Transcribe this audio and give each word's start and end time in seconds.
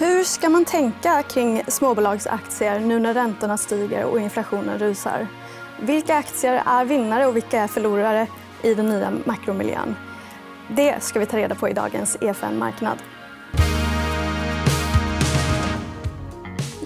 Hur 0.00 0.24
ska 0.24 0.48
man 0.48 0.64
tänka 0.64 1.22
kring 1.22 1.62
småbolagsaktier 1.68 2.80
nu 2.80 2.98
när 2.98 3.14
räntorna 3.14 3.56
stiger 3.56 4.04
och 4.04 4.20
inflationen 4.20 4.78
rusar? 4.78 5.26
Vilka 5.80 6.16
aktier 6.16 6.62
är 6.66 6.84
vinnare 6.84 7.26
och 7.26 7.36
vilka 7.36 7.60
är 7.60 7.66
förlorare 7.66 8.26
i 8.62 8.74
den 8.74 8.88
nya 8.88 9.12
makromiljön? 9.24 9.96
Det 10.68 11.02
ska 11.02 11.20
vi 11.20 11.26
ta 11.26 11.36
reda 11.36 11.54
på 11.54 11.68
i 11.68 11.72
dagens 11.72 12.16
EFN 12.20 12.58
Marknad. 12.58 12.98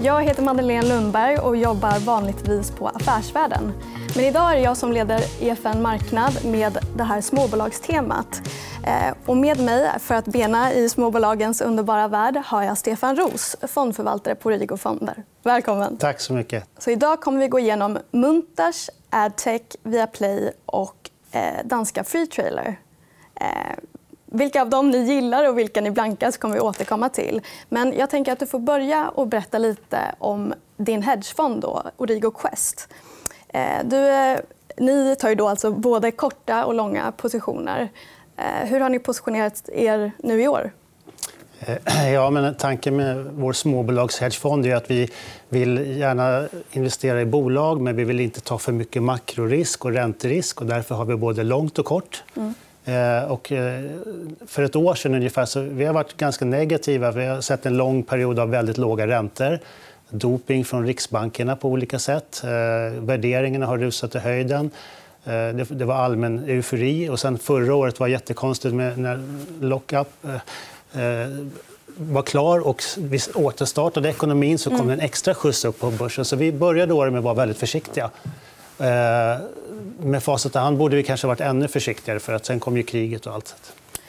Jag 0.05 0.23
heter 0.23 0.43
Madeleine 0.43 0.89
Lundberg 0.89 1.39
och 1.39 1.57
jobbar 1.57 1.99
vanligtvis 2.07 2.71
på 2.71 2.89
Affärsvärlden. 2.89 3.73
Men 4.17 4.25
idag 4.25 4.53
är 4.53 4.57
det 4.57 4.63
jag 4.63 4.77
som 4.77 4.93
leder 4.93 5.21
EFN 5.41 5.83
Marknad 5.83 6.45
med 6.45 6.79
det 6.97 7.03
här 7.03 7.21
småbolagstemat. 7.21 8.43
Eh, 8.87 9.15
och 9.27 9.37
med 9.37 9.61
mig 9.61 9.91
för 9.99 10.15
att 10.15 10.25
bena 10.25 10.73
i 10.73 10.89
småbolagens 10.89 11.61
underbara 11.61 12.09
värld 12.09 12.37
har 12.45 12.63
jag 12.63 12.79
Stefan 12.79 13.17
Ros, 13.17 13.57
fondförvaltare 13.69 14.35
på 14.35 14.51
Rigo 14.51 14.77
Fonder. 14.77 15.25
Välkommen. 15.43 15.97
Tack 15.97 16.21
så 16.21 16.33
mycket. 16.33 16.69
Så 16.79 16.91
idag 16.91 17.21
kommer 17.21 17.41
vi 17.41 17.49
gå 17.49 17.59
igenom 17.59 17.99
Munters, 18.11 18.91
Adtech, 19.11 19.63
Viaplay 19.83 20.53
och 20.67 21.11
eh, 21.33 21.65
danska 21.65 22.05
Freetrailer. 22.05 22.81
Eh, 23.35 23.47
vilka 24.35 24.63
av 24.63 24.71
dem 24.71 24.91
ni 24.91 24.99
gillar 24.99 25.49
och 25.49 25.59
vilka 25.59 25.81
ni 25.81 25.91
blankar 25.91 26.33
kommer 26.33 26.55
vi 26.55 26.61
återkomma 26.61 27.09
till. 27.09 27.41
Men 27.69 27.95
jag 27.99 28.11
tänker 28.11 28.33
att 28.33 28.39
du 28.39 28.47
får 28.47 28.59
börja 28.59 29.09
och 29.09 29.27
berätta 29.27 29.59
lite 29.59 29.99
om 30.19 30.55
din 30.77 31.03
hedgefond, 31.03 31.63
då, 31.63 31.83
Origo 31.97 32.31
Quest. 32.31 32.89
Du, 33.85 34.37
ni 34.77 35.17
tar 35.17 35.29
ju 35.29 35.35
då 35.35 35.49
alltså 35.49 35.71
både 35.71 36.11
korta 36.11 36.65
och 36.65 36.75
långa 36.75 37.13
positioner. 37.13 37.89
Eh, 38.37 38.69
hur 38.69 38.81
har 38.81 38.89
ni 38.89 38.99
positionerat 38.99 39.69
er 39.73 40.13
nu 40.19 40.43
i 40.43 40.49
år? 40.49 40.71
Eh, 41.61 42.13
ja, 42.13 42.31
men 42.31 42.55
tanken 42.55 42.97
med 42.97 43.25
vår 43.25 43.53
småbolagshedgefond 43.53 44.67
är 44.67 44.75
att 44.75 44.91
vi 44.91 45.11
vill 45.49 45.99
gärna 45.99 46.49
investera 46.73 47.21
i 47.21 47.25
bolag 47.25 47.81
men 47.81 47.97
vi 47.97 48.05
vill 48.05 48.21
inte 48.21 48.41
ta 48.41 48.59
för 48.59 48.73
mycket 48.73 49.03
makrorisk 49.03 49.85
och 49.85 49.93
ränterisk. 49.93 50.61
Och 50.61 50.67
därför 50.67 50.95
har 50.95 51.05
vi 51.05 51.17
både 51.17 51.43
långt 51.43 51.79
och 51.79 51.87
kort. 51.87 52.25
Mm. 52.37 52.55
Eh, 52.85 53.25
och 53.25 53.53
för 54.47 54.63
ett 54.63 54.77
år 54.77 54.95
sedan 54.95 55.15
ungefär, 55.15 55.45
så 55.45 55.61
vi 55.61 55.85
har 55.85 55.95
varit 55.95 56.17
ganska 56.17 56.45
negativa. 56.45 57.11
Vi 57.11 57.27
har 57.27 57.41
sett 57.41 57.67
en 57.67 57.77
lång 57.77 58.03
period 58.03 58.39
av 58.39 58.51
väldigt 58.51 58.79
låga 58.79 59.07
räntor. 59.07 59.59
Doping 60.11 60.65
från 60.65 60.87
riksbankerna 60.87 61.57
på 61.57 61.69
olika 61.69 61.99
sätt. 61.99 62.41
Värderingarna 62.99 63.67
har 63.67 63.79
rusat 63.79 64.15
i 64.15 64.19
höjden. 64.19 64.71
Eh, 65.25 65.55
det 65.69 65.85
var 65.85 65.95
allmän 65.95 66.45
eufori. 66.49 67.09
Och 67.09 67.21
sen 67.21 67.39
förra 67.39 67.75
året 67.75 68.01
var 68.01 68.07
jättekonstigt 68.07 68.75
med 68.75 68.99
när 68.99 69.23
lockup 69.61 70.09
eh, 70.25 71.03
eh, 71.05 71.29
var 71.97 72.23
klar 72.23 72.67
och 72.67 72.83
vi 72.99 73.19
återstartade 73.35 74.09
ekonomin 74.09 74.59
så 74.59 74.71
kom 74.71 74.81
mm. 74.81 74.89
det 74.89 74.95
en 74.95 75.01
extra 75.01 75.35
skjuts 75.35 75.65
upp 75.65 75.81
på 75.81 75.91
börsen. 75.91 76.25
Så 76.25 76.37
vi 76.37 76.53
började 76.53 76.95
året 76.95 77.13
med 77.13 77.19
att 77.19 77.25
vara 77.25 77.35
väldigt 77.35 77.59
försiktiga. 77.59 78.11
Med 79.99 80.23
facit 80.23 80.55
i 80.55 80.59
hand 80.59 80.79
borde 80.79 80.97
vi 80.97 81.03
kanske 81.03 81.27
varit 81.27 81.41
ännu 81.41 81.69
försiktigare 81.69 82.21
för 82.21 82.33
att 82.33 82.47
sen 82.47 82.61
kom 82.61 82.77
ju 82.77 82.83
kriget 82.83 83.27
och 83.27 83.35
allt. 83.35 83.55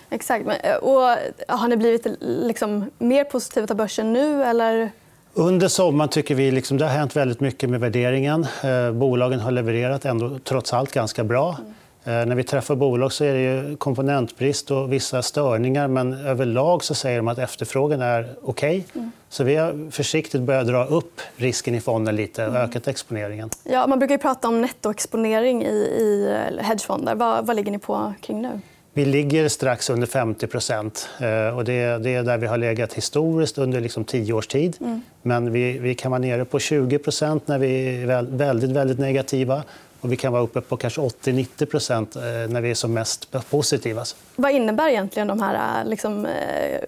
Exakt. 0.09 0.45
Och 0.81 1.02
har 1.47 1.67
ni 1.67 1.77
blivit 1.77 2.07
liksom 2.19 2.91
mer 2.97 3.23
positiva 3.23 3.67
till 3.67 3.75
börsen 3.75 4.13
nu? 4.13 4.44
Eller? 4.44 4.91
Under 5.33 5.67
sommaren 5.67 6.09
tycker 6.09 6.35
vi 6.35 6.52
liksom, 6.52 6.77
det 6.77 6.85
har 6.85 6.91
hänt 6.91 7.16
väldigt 7.16 7.39
mycket 7.39 7.69
med 7.69 7.80
värderingen. 7.80 8.47
Eh, 8.63 8.91
bolagen 8.91 9.39
har 9.39 9.52
levererat 9.52 10.05
ändå, 10.05 10.39
trots 10.44 10.73
allt 10.73 10.91
ganska 10.91 11.23
bra. 11.23 11.57
Mm. 12.05 12.29
När 12.29 12.35
vi 12.35 12.43
träffar 12.43 12.75
bolag 12.75 13.11
så 13.11 13.23
är 13.23 13.33
det 13.33 13.41
ju 13.41 13.75
komponentbrist 13.77 14.71
och 14.71 14.93
vissa 14.93 15.21
störningar 15.21 15.87
men 15.87 16.13
överlag 16.13 16.83
så 16.83 16.95
säger 16.95 17.17
de 17.17 17.27
att 17.27 17.37
efterfrågan 17.37 18.01
är 18.01 18.35
okej. 18.41 18.85
Okay. 18.89 19.01
Mm. 19.01 19.11
Så 19.29 19.43
vi 19.43 19.55
har 19.55 19.91
försiktigt 19.91 20.41
börjat 20.41 20.67
dra 20.67 20.85
upp 20.85 21.21
risken 21.35 21.75
i 21.75 21.81
fonden 21.81 22.15
lite 22.15 22.43
och 22.43 22.49
mm. 22.49 22.61
ökat 22.61 22.87
exponeringen. 22.87 23.49
Ja, 23.63 23.87
man 23.87 23.99
brukar 23.99 24.17
prata 24.17 24.47
om 24.47 24.61
nettoexponering 24.61 25.63
i, 25.63 25.75
i 25.75 26.37
hedgefonder. 26.61 27.15
Vad, 27.15 27.45
vad 27.45 27.55
ligger 27.55 27.71
ni 27.71 27.79
på 27.79 28.13
kring 28.21 28.41
nu? 28.41 28.61
Vi 28.97 29.05
ligger 29.05 29.47
strax 29.47 29.89
under 29.89 30.07
50 30.07 30.45
eh, 30.45 31.57
och 31.57 31.65
det, 31.65 31.73
är 31.73 32.23
där 32.23 32.38
vi 32.38 32.47
har 32.47 32.57
legat 32.57 32.94
historiskt 32.94 33.57
under 33.57 33.81
liksom 33.81 34.03
tio 34.03 34.33
års 34.33 34.47
tid. 34.47 34.77
Mm. 34.81 35.01
Men 35.21 35.51
vi, 35.51 35.79
vi, 35.79 35.95
kan 35.95 36.11
vara 36.11 36.19
nere 36.19 36.45
på 36.45 36.57
20% 36.57 37.41
när 37.45 37.57
vi 37.57 38.01
är 38.03 38.27
väldigt, 38.31 38.71
väldigt 38.71 38.99
negativa. 38.99 39.63
Och 40.05 40.11
vi 40.11 40.16
kan 40.16 40.33
vara 40.33 40.43
uppe 40.43 40.61
på 40.61 40.77
kanske 40.77 41.01
80-90 41.01 42.17
eh, 42.17 42.49
när 42.49 42.61
vi 42.61 42.69
är 42.69 42.75
som 42.75 42.93
mest 42.93 43.49
positiva. 43.49 44.03
Vad 44.35 44.51
innebär 44.51 44.89
egentligen 44.89 45.27
de 45.27 45.41
här 45.41 45.81
eh, 45.81 45.89
liksom, 45.89 46.27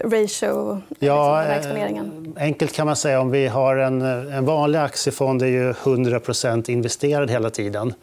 ratio, 0.03 0.81
ja, 1.00 1.41
liksom, 1.41 1.57
exponeringen? 1.57 2.35
Enkelt 2.39 2.73
kan 2.73 2.88
man 2.88 2.95
säga 2.95 3.19
om 3.22 3.31
vi 3.31 3.47
har 3.47 3.75
en, 3.75 4.01
en 4.01 4.45
vanlig 4.45 4.79
aktiefond 4.79 5.41
är 5.41 5.47
ju 5.47 5.72
100% 5.72 6.69
investerad 6.69 7.31
hela 7.31 7.50
tiden. 7.50 7.94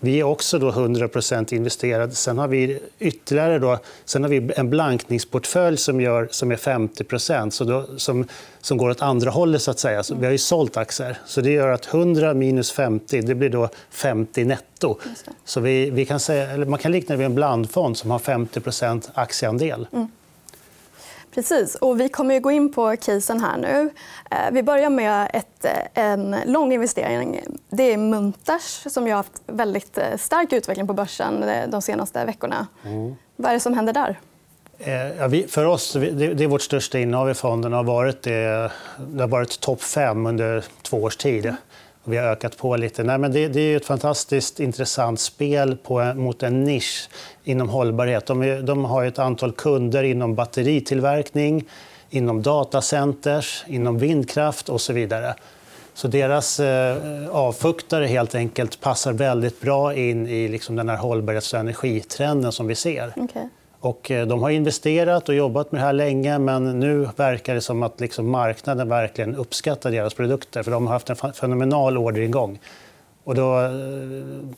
Vi 0.00 0.20
är 0.20 0.24
också 0.24 0.58
då 0.58 0.68
100 0.68 1.08
investerade. 1.50 2.12
Sen 2.12 2.38
har 2.38 2.48
vi 2.48 2.78
ytterligare 2.98 3.58
då, 3.58 3.78
sen 4.04 4.22
har 4.22 4.30
vi 4.30 4.50
en 4.56 4.70
blankningsportfölj 4.70 5.76
som, 5.76 6.00
gör, 6.00 6.28
som 6.30 6.50
är 6.50 6.56
50 6.56 7.50
så 7.50 7.64
då, 7.64 7.86
som, 7.96 8.26
som 8.60 8.78
går 8.78 8.90
åt 8.90 9.02
andra 9.02 9.30
hållet. 9.30 9.62
Så 9.62 9.70
att 9.70 9.78
säga. 9.78 10.02
Så 10.02 10.14
vi 10.14 10.24
har 10.24 10.32
ju 10.32 10.38
sålt 10.38 10.76
aktier. 10.76 11.18
Så 11.26 11.40
det 11.40 11.50
gör 11.50 11.68
att 11.68 11.94
100 11.94 12.34
minus 12.34 12.72
50 12.72 13.20
det 13.20 13.34
blir 13.34 13.50
då 13.50 13.68
50 13.90 14.44
netto. 14.44 14.98
Så 15.44 15.60
vi, 15.60 15.90
vi 15.90 16.04
kan 16.04 16.20
säga, 16.20 16.64
man 16.64 16.78
kan 16.78 16.92
likna 16.92 17.12
det 17.12 17.18
vid 17.18 17.26
en 17.26 17.34
blandfond 17.34 17.96
som 17.96 18.10
har 18.10 18.18
50 18.18 18.60
aktieandel. 19.14 19.86
Mm. 19.92 20.08
Precis. 21.34 21.74
Och 21.74 22.00
vi 22.00 22.08
kommer 22.08 22.36
att 22.36 22.42
gå 22.42 22.50
in 22.50 22.72
på 22.72 22.96
casen 22.96 23.40
här 23.40 23.56
nu. 23.56 23.90
Eh, 24.30 24.50
vi 24.52 24.62
börjar 24.62 24.90
med 24.90 25.30
ett, 25.34 25.64
eh, 25.64 26.04
en 26.04 26.36
lång 26.46 26.72
investering. 26.72 27.40
Det 27.70 27.92
är 27.92 27.96
Munters 27.96 28.82
som 28.86 29.04
har 29.04 29.10
haft 29.10 29.42
väldigt 29.46 29.98
eh, 29.98 30.16
stark 30.16 30.52
utveckling 30.52 30.86
på 30.86 30.92
börsen 30.92 31.44
de 31.68 31.82
senaste 31.82 32.24
veckorna. 32.24 32.66
Mm. 32.84 33.16
Vad 33.36 33.50
är 33.50 33.54
det 33.54 33.60
som 33.60 33.74
händer 33.74 33.92
där? 33.92 34.20
Ja, 35.18 35.26
vi, 35.26 35.48
för 35.48 35.64
oss, 35.64 35.92
det 35.92 36.44
är 36.44 36.46
vårt 36.46 36.62
största 36.62 36.98
innehav 36.98 37.30
i 37.30 37.34
fonden. 37.34 37.72
har 37.72 37.84
varit 37.84 38.22
det, 38.22 38.70
det 38.98 39.20
har 39.20 39.28
varit 39.28 39.60
topp 39.60 39.82
fem 39.82 40.26
under 40.26 40.64
två 40.82 41.02
års 41.02 41.16
tid. 41.16 41.54
Vi 42.04 42.16
har 42.16 42.24
ökat 42.24 42.56
på 42.56 42.76
lite. 42.76 43.02
Nej, 43.02 43.18
men 43.18 43.32
det, 43.32 43.48
det 43.48 43.60
är 43.60 43.76
ett 43.76 43.86
fantastiskt 43.86 44.60
intressant 44.60 45.20
spel 45.20 45.76
på, 45.76 46.14
mot 46.14 46.42
en 46.42 46.64
nisch 46.64 47.08
inom 47.44 47.68
hållbarhet. 47.68 48.26
De, 48.26 48.66
de 48.66 48.84
har 48.84 49.04
ett 49.04 49.18
antal 49.18 49.52
kunder 49.52 50.02
inom 50.02 50.34
batteritillverkning, 50.34 51.64
inom 52.10 52.42
datacenters, 52.42 53.64
inom 53.66 53.98
vindkraft 53.98 54.68
och 54.68 54.80
så 54.80 54.92
vidare. 54.92 55.34
Så 55.94 56.08
deras 56.08 56.60
eh, 56.60 56.96
avfuktare 57.30 58.06
helt 58.06 58.34
enkelt 58.34 58.80
passar 58.80 59.12
väldigt 59.12 59.60
bra 59.60 59.94
in 59.94 60.26
i 60.26 60.48
liksom 60.48 60.76
den 60.76 60.88
här 60.88 60.96
hållbarhets 60.96 61.52
och 61.52 61.60
energitrenden 61.60 62.52
som 62.52 62.66
vi 62.66 62.74
ser. 62.74 63.12
Okay. 63.16 63.42
Och 63.80 64.10
eh, 64.10 64.26
de 64.26 64.42
har 64.42 64.50
investerat 64.50 65.28
och 65.28 65.34
jobbat 65.34 65.72
med 65.72 65.80
det 65.80 65.84
här 65.84 65.92
länge 65.92 66.38
men 66.38 66.80
nu 66.80 67.08
verkar 67.16 67.54
det 67.54 67.60
som 67.60 67.82
att 67.82 68.00
liksom 68.00 68.30
marknaden 68.30 68.88
verkligen 68.88 69.34
uppskattar 69.36 69.90
deras 69.90 70.14
produkter. 70.14 70.62
för 70.62 70.70
De 70.70 70.86
har 70.86 70.92
haft 70.92 71.10
en 71.10 71.32
fenomenal 71.32 71.98
orderingång. 71.98 72.58
Och 73.24 73.34
då, 73.34 73.60
eh, 73.60 73.70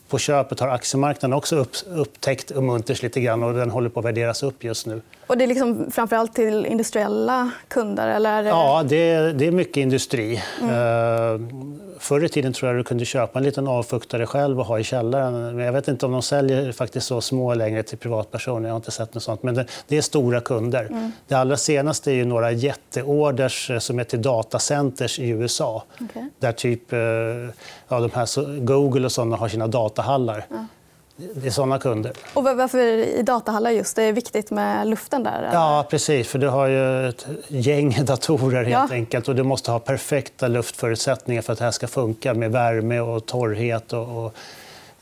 på 0.08 0.18
köpet 0.18 0.60
har 0.60 0.68
aktiemarknaden 0.68 1.32
också 1.36 1.56
upp, 1.56 1.70
upptäckt 1.86 2.54
Munters 2.54 3.02
lite 3.02 3.20
grann 3.20 3.42
och 3.42 3.54
den 3.54 3.70
håller 3.70 3.88
på 3.88 4.00
att 4.00 4.06
värderas 4.06 4.42
upp 4.42 4.64
just 4.64 4.86
nu. 4.86 5.00
Och 5.30 5.38
det 5.38 5.44
är 5.44 5.48
liksom 5.48 5.90
framförallt 5.90 6.34
till 6.34 6.66
industriella 6.66 7.50
kunder? 7.68 8.08
Eller? 8.08 8.42
Ja, 8.42 8.84
det 8.88 9.10
är, 9.10 9.32
det 9.32 9.46
är 9.46 9.52
mycket 9.52 9.76
industri. 9.76 10.42
Mm. 10.60 10.74
Uh, 10.74 11.48
förr 11.98 12.24
i 12.24 12.28
tiden 12.28 12.52
tror 12.52 12.70
jag 12.70 12.78
du 12.78 12.84
kunde 12.84 13.04
köpa 13.04 13.38
en 13.38 13.44
liten 13.44 13.68
avfuktare 13.68 14.26
själv 14.26 14.60
och 14.60 14.66
ha 14.66 14.78
i 14.78 14.84
källaren. 14.84 15.56
Men 15.56 15.64
jag 15.64 15.72
vet 15.72 15.88
inte 15.88 16.06
om 16.06 16.12
de 16.12 16.22
säljer 16.22 16.72
faktiskt 16.72 17.06
så 17.06 17.20
små 17.20 17.54
längre 17.54 17.82
till 17.82 17.98
privatpersoner. 17.98 18.68
Jag 18.68 18.74
har 18.74 18.76
inte 18.76 18.90
sett 18.90 19.14
något 19.14 19.22
sånt. 19.22 19.42
Men 19.42 19.54
det, 19.54 19.66
det 19.88 19.96
är 19.96 20.02
stora 20.02 20.40
kunder. 20.40 20.86
Mm. 20.86 21.12
Det 21.28 21.34
allra 21.34 21.56
senaste 21.56 22.10
är 22.10 22.14
ju 22.14 22.24
några 22.24 22.52
jätteorders 22.52 23.70
eh, 23.70 23.78
som 23.78 23.98
är 23.98 24.04
till 24.04 24.22
datacenters 24.22 25.18
i 25.18 25.28
USA. 25.28 25.82
Okay. 26.00 26.22
Där 26.38 26.52
typ 26.52 26.92
ja, 27.88 28.00
de 28.00 28.10
här, 28.14 28.60
Google 28.60 29.04
och 29.04 29.12
såna 29.12 29.36
har 29.36 29.48
sina 29.48 29.66
datahallar. 29.66 30.46
Ja. 30.50 30.66
Det 31.34 31.46
är 31.46 31.50
såna 31.50 31.78
kunder. 31.78 32.12
Och 32.34 32.44
varför 32.44 32.78
i 32.78 33.22
datahallar 33.22 33.70
just? 33.70 33.96
Det 33.96 34.02
är 34.02 34.12
viktigt 34.12 34.50
med 34.50 34.86
luften 34.86 35.22
där? 35.22 35.38
Eller? 35.38 35.52
Ja, 35.52 35.86
precis. 35.90 36.28
För 36.28 36.38
du 36.38 36.48
har 36.48 36.66
ju 36.66 37.08
ett 37.08 37.26
gäng 37.48 37.96
datorer 38.04 38.64
helt 38.64 38.90
ja. 38.90 38.96
enkelt. 38.96 39.28
Och 39.28 39.34
du 39.34 39.42
måste 39.42 39.70
ha 39.70 39.78
perfekta 39.78 40.48
luftförutsättningar 40.48 41.42
för 41.42 41.52
att 41.52 41.58
det 41.58 41.64
här 41.64 41.72
ska 41.72 41.86
funka 41.86 42.34
med 42.34 42.52
värme 42.52 43.00
och 43.00 43.26
torrhet. 43.26 43.92
Och, 43.92 44.24
och 44.24 44.34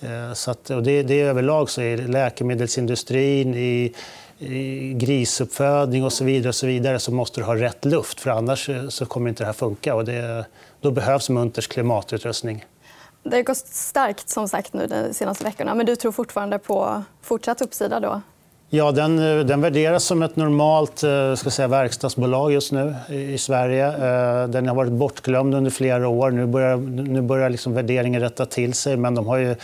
eh, 0.09 0.33
så 0.33 0.51
att, 0.51 0.71
och 0.71 0.83
det, 0.83 1.03
det 1.03 1.21
är 1.21 1.25
överlag 1.25 1.71
så 1.71 1.83
i 1.83 1.97
läkemedelsindustrin, 1.97 3.55
i, 3.55 3.95
i 4.39 4.93
grisuppfödning 4.95 6.05
och 6.05 6.13
så 6.13 6.25
vidare, 6.25 6.49
och 6.49 6.55
så 6.55 6.67
vidare 6.67 6.99
så 6.99 7.13
måste 7.13 7.41
du 7.41 7.45
ha 7.45 7.55
rätt 7.55 7.85
luft. 7.85 8.21
för 8.21 8.31
Annars 8.31 8.71
så 8.89 9.07
kommer 9.07 9.29
inte 9.29 9.43
det 9.43 9.47
här 9.47 9.53
funka. 9.53 9.95
Och 9.95 10.05
det, 10.05 10.45
då 10.81 10.91
behövs 10.91 11.31
Munters 11.31 11.67
klimatutrustning. 11.67 12.65
Det 13.31 13.37
har 13.37 13.43
gått 13.43 13.57
starkt 13.57 14.29
som 14.29 14.49
sagt 14.49 14.73
nu 14.73 14.87
de 14.87 15.15
senaste 15.15 15.45
veckorna. 15.45 15.75
Men 15.75 15.87
du 15.87 15.97
tror 15.97 16.13
fortfarande 16.13 16.59
på 16.59 17.03
fortsatt 17.23 17.61
uppsida? 17.61 18.01
Då? 18.01 18.21
Ja, 18.71 18.93
den, 18.93 19.17
den 19.47 19.61
värderas 19.61 20.05
som 20.05 20.23
ett 20.23 20.37
normalt 20.37 21.03
eh, 21.03 21.35
ska 21.35 21.51
säga, 21.51 21.69
verkstadsbolag 21.69 22.53
just 22.53 22.73
nu 22.73 22.95
i 23.09 23.39
Sverige. 23.39 23.87
Eh, 23.87 24.49
den 24.49 24.69
har 24.69 24.75
varit 24.75 24.93
bortglömd 24.93 25.55
under 25.55 25.71
flera 25.71 26.09
år. 26.09 26.31
Nu 26.31 26.47
börjar, 26.47 26.77
nu 26.77 27.21
börjar 27.21 27.51
liksom 27.51 27.75
värderingen 27.75 28.21
rätta 28.21 28.47
till 28.47 28.75
sig. 28.75 28.97
Men 28.97 29.15
de 29.15 29.27
har 29.27 29.37
ju, 29.37 29.55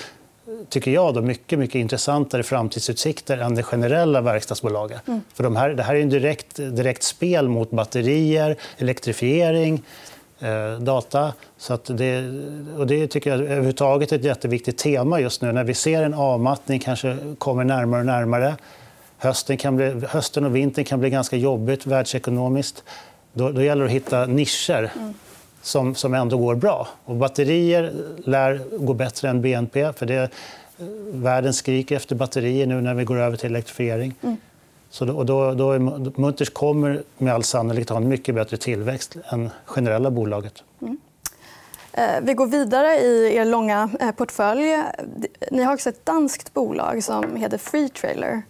tycker 0.69 0.91
jag, 0.91 1.15
då, 1.15 1.23
mycket, 1.23 1.59
mycket 1.59 1.75
intressantare 1.75 2.43
framtidsutsikter 2.43 3.39
än 3.39 3.55
det 3.55 3.63
generella 3.63 4.21
verkstadsbolaget. 4.21 5.09
Mm. 5.09 5.21
För 5.35 5.45
de 5.45 5.57
här, 5.57 5.71
det 5.71 5.83
här 5.83 5.95
är 5.95 6.01
en 6.01 6.11
direkt, 6.11 6.57
direkt 6.57 7.03
spel 7.03 7.49
mot 7.49 7.71
batterier, 7.71 8.57
elektrifiering 8.79 9.75
eh, 9.75 9.81
data. 10.81 11.33
Så 11.57 11.75
att 11.75 11.85
det, 11.85 12.25
och 12.79 12.87
det 12.87 13.07
tycker 13.07 13.31
jag 13.31 13.41
överhuvudtaget 13.41 14.13
är 14.13 14.17
ett 14.17 14.25
jätteviktigt 14.25 14.79
tema 14.79 15.21
just 15.21 15.43
nu 15.43 15.53
när 15.53 15.65
vi 15.65 15.75
ser 15.75 16.03
en 16.03 16.15
avmattning 16.15 16.81
kanske 16.81 17.17
kommer 17.39 17.65
närmare 17.65 18.01
och 18.01 18.07
närmare. 18.07 18.57
Hösten, 19.19 19.57
kan 19.57 19.77
bli, 19.77 20.03
hösten 20.09 20.45
och 20.45 20.57
vintern 20.57 20.85
kan 20.85 21.01
bli 21.01 21.11
ganska 21.11 21.37
jobbigt 21.37 21.87
världsekonomiskt. 21.87 22.85
Då, 23.33 23.51
då 23.51 23.63
gäller 23.63 23.83
det 23.83 23.87
att 23.87 23.95
hitta 23.95 24.27
nischer 24.27 24.91
mm. 24.97 25.15
som, 25.63 25.95
som 25.95 26.15
ändå 26.15 26.39
går 26.39 26.55
bra. 26.55 26.89
Och 27.05 27.17
batterier 27.17 27.93
lär 28.25 28.61
gå 28.79 28.95
bättre 28.95 29.29
än 29.29 29.43
BNP. 29.43 29.93
för 29.93 30.07
det, 30.07 30.31
Världen 31.13 31.55
skriker 31.55 31.97
efter 31.97 32.17
batterier 32.17 32.67
nu 32.67 32.81
när 32.81 32.95
vi 32.95 33.05
går 33.05 33.19
över 33.19 33.37
till 33.37 33.51
elektrifiering. 33.51 34.15
Mm. 34.23 34.37
Så 34.95 35.05
då, 35.05 35.25
då, 35.25 35.55
då 35.55 35.73
är, 35.73 35.79
Munters 36.21 36.51
kommer 36.51 37.03
med 37.19 37.35
all 37.35 37.45
sannolikhet 37.45 37.89
ha 37.89 37.97
en 37.97 38.09
mycket 38.09 38.35
bättre 38.35 38.57
tillväxt 38.57 39.17
än 39.29 39.51
generella 39.65 40.11
bolaget. 40.11 40.63
Mm. 40.83 40.99
Eh, 41.93 42.05
vi 42.23 42.35
går 42.35 42.47
vidare 42.47 43.01
i 43.01 43.37
er 43.37 43.45
långa 43.45 43.91
eh, 44.01 44.11
portfölj. 44.11 44.79
Ni 45.51 45.63
har 45.63 45.75
också 45.75 45.89
ett 45.89 46.07
danskt 46.07 46.55
bolag 46.55 47.05
som 47.05 47.37
heter 47.37 47.59
Freetrailer. 47.59 48.43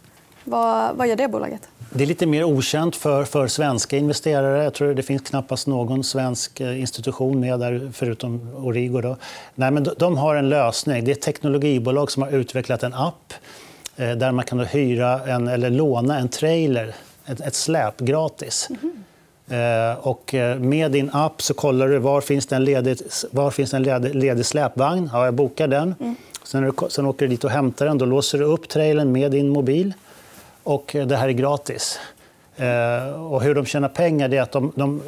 Vad, 0.44 0.96
vad 0.96 1.08
gör 1.08 1.16
det 1.16 1.28
bolaget? 1.28 1.68
Det 1.90 2.04
är 2.04 2.06
lite 2.06 2.26
mer 2.26 2.44
okänt 2.44 2.96
för, 2.96 3.24
för 3.24 3.46
svenska 3.46 3.96
investerare. 3.96 4.64
Jag 4.64 4.74
tror 4.74 4.94
Det 4.94 5.02
finns 5.02 5.22
knappast 5.22 5.66
någon 5.66 6.04
svensk 6.04 6.60
eh, 6.60 6.80
institution 6.80 7.40
med 7.40 7.60
där, 7.60 7.90
förutom 7.94 8.54
Origo. 8.56 9.00
Då. 9.00 9.16
Nej, 9.54 9.70
men 9.70 9.86
de 9.98 10.16
har 10.16 10.36
en 10.36 10.48
lösning. 10.48 11.04
Det 11.04 11.10
är 11.10 11.16
ett 11.16 11.22
teknologibolag 11.22 12.10
som 12.10 12.22
har 12.22 12.30
utvecklat 12.30 12.82
en 12.82 12.94
app 12.94 13.34
Eh, 13.96 14.10
där 14.10 14.32
man 14.32 14.44
kan 14.44 14.60
hyra 14.60 15.20
en, 15.20 15.48
eller 15.48 15.70
låna 15.70 16.18
en 16.18 16.28
trailer, 16.28 16.94
ett, 17.26 17.40
ett 17.40 17.54
släp, 17.54 18.00
gratis. 18.00 18.68
Mm. 18.70 19.96
Och 20.00 20.34
eh, 20.34 20.58
med 20.58 20.90
din 20.90 21.10
app 21.12 21.42
så 21.42 21.54
kollar 21.54 21.88
du 21.88 21.98
var 21.98 22.20
finns 22.20 22.46
det 22.46 22.56
en 22.56 22.64
ledig, 22.64 22.98
var 23.30 23.50
finns 23.50 23.74
en 23.74 23.82
ledig, 23.82 24.14
ledig 24.14 24.46
släpvagn. 24.46 25.10
Ja, 25.12 25.24
jag 25.24 25.34
bokar 25.34 25.68
den. 25.68 25.94
Mm. 26.00 26.16
Sen, 26.44 26.72
sen 26.88 27.06
åker 27.06 27.26
du 27.26 27.30
dit 27.30 27.44
och 27.44 27.50
hämtar 27.50 27.86
den. 27.86 27.98
Då 27.98 28.04
låser 28.04 28.38
du 28.38 28.44
upp 28.44 28.68
trailern 28.68 29.12
med 29.12 29.30
din 29.30 29.48
mobil 29.48 29.92
och 30.62 30.96
det 31.06 31.16
här 31.16 31.28
är 31.28 31.32
gratis. 31.32 31.98
Eh, 32.56 33.22
och 33.32 33.42
hur 33.42 33.54
de 33.54 33.66
tjänar 33.66 33.88
pengar 33.88 34.34
är 34.34 34.42
att 34.42 34.52
de, 34.52 34.72
de, 34.74 35.02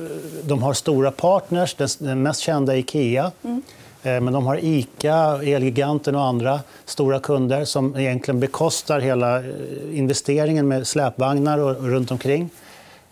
de 0.44 0.62
har 0.62 0.72
stora 0.72 1.10
partners. 1.10 1.74
Den, 1.98 2.22
mest 2.22 2.40
kända 2.40 2.74
är 2.74 2.78
Ikea. 2.78 3.32
Mm. 3.44 3.62
Eh, 4.06 4.20
men 4.20 4.32
de 4.32 4.46
har 4.46 4.64
Ica, 4.64 5.40
Elgiganten 5.42 6.14
och 6.14 6.24
andra 6.24 6.60
stora 6.84 7.20
kunder 7.20 7.64
som 7.64 7.96
egentligen 7.96 8.40
bekostar 8.40 9.00
hela 9.00 9.38
eh, 9.38 9.44
investeringen 9.92 10.68
med 10.68 10.86
släpvagnar 10.86 11.58
och, 11.58 11.88
runt 11.88 12.10
omkring. 12.10 12.50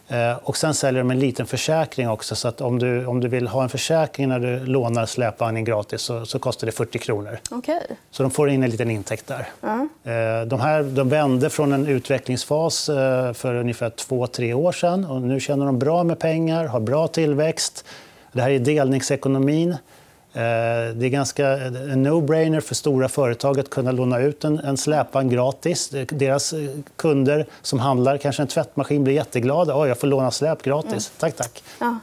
Eh, 0.08 0.36
och 0.42 0.56
sen 0.56 0.74
säljer 0.74 1.02
de 1.02 1.10
en 1.10 1.18
liten 1.18 1.46
försäkring 1.46 2.08
också. 2.08 2.36
Så 2.36 2.48
att 2.48 2.60
om, 2.60 2.78
du, 2.78 3.06
om 3.06 3.20
du 3.20 3.28
vill 3.28 3.48
ha 3.48 3.62
en 3.62 3.68
försäkring 3.68 4.28
när 4.28 4.38
du 4.38 4.66
lånar 4.66 5.06
släpvagnen 5.06 5.64
gratis 5.64 6.00
så, 6.00 6.26
så 6.26 6.38
kostar 6.38 6.66
det 6.66 6.72
40 6.72 6.98
kronor. 6.98 7.38
Okay. 7.50 7.80
Så 8.10 8.22
de 8.22 8.30
får 8.30 8.50
in 8.50 8.62
en 8.62 8.70
liten 8.70 8.90
intäkt 8.90 9.26
där. 9.26 9.48
Mm. 9.62 10.48
De, 10.48 10.60
här, 10.60 10.82
de 10.82 11.08
vände 11.08 11.50
från 11.50 11.72
en 11.72 11.86
utvecklingsfas 11.86 12.86
för 13.34 13.54
ungefär 13.54 13.90
två, 13.90 14.26
tre 14.26 14.54
år 14.54 14.72
sedan. 14.72 15.04
Och 15.04 15.22
nu 15.22 15.40
tjänar 15.40 15.66
de 15.66 15.78
bra 15.78 16.04
med 16.04 16.18
pengar, 16.18 16.64
har 16.64 16.80
bra 16.80 17.08
tillväxt. 17.08 17.84
Det 18.32 18.42
här 18.42 18.50
är 18.50 18.58
delningsekonomin. 18.58 19.76
Eh, 20.34 20.94
det 20.94 21.06
är 21.06 21.08
ganska 21.08 21.48
en 21.48 22.06
no-brainer 22.06 22.60
för 22.60 22.74
stora 22.74 23.08
företag 23.08 23.60
att 23.60 23.70
kunna 23.70 23.92
låna 23.92 24.18
ut 24.18 24.44
en, 24.44 24.58
en 24.58 24.76
släpvagn 24.76 25.30
gratis. 25.30 25.90
Deras 26.08 26.52
eh, 26.52 26.58
kunder 26.96 27.46
som 27.62 27.78
handlar 27.78 28.18
kanske 28.18 28.42
en 28.42 28.48
tvättmaskin 28.48 29.04
blir 29.04 29.14
jätteglada. 29.14 29.76
Oh, 29.76 29.88
jag 29.88 29.98
får 29.98 30.06
låna 30.06 30.30
släp 30.30 30.62
gratis. 30.62 30.90
Mm. 30.92 31.00
Tack, 31.18 31.36
tack. 31.36 31.62
Ja. 31.78 31.98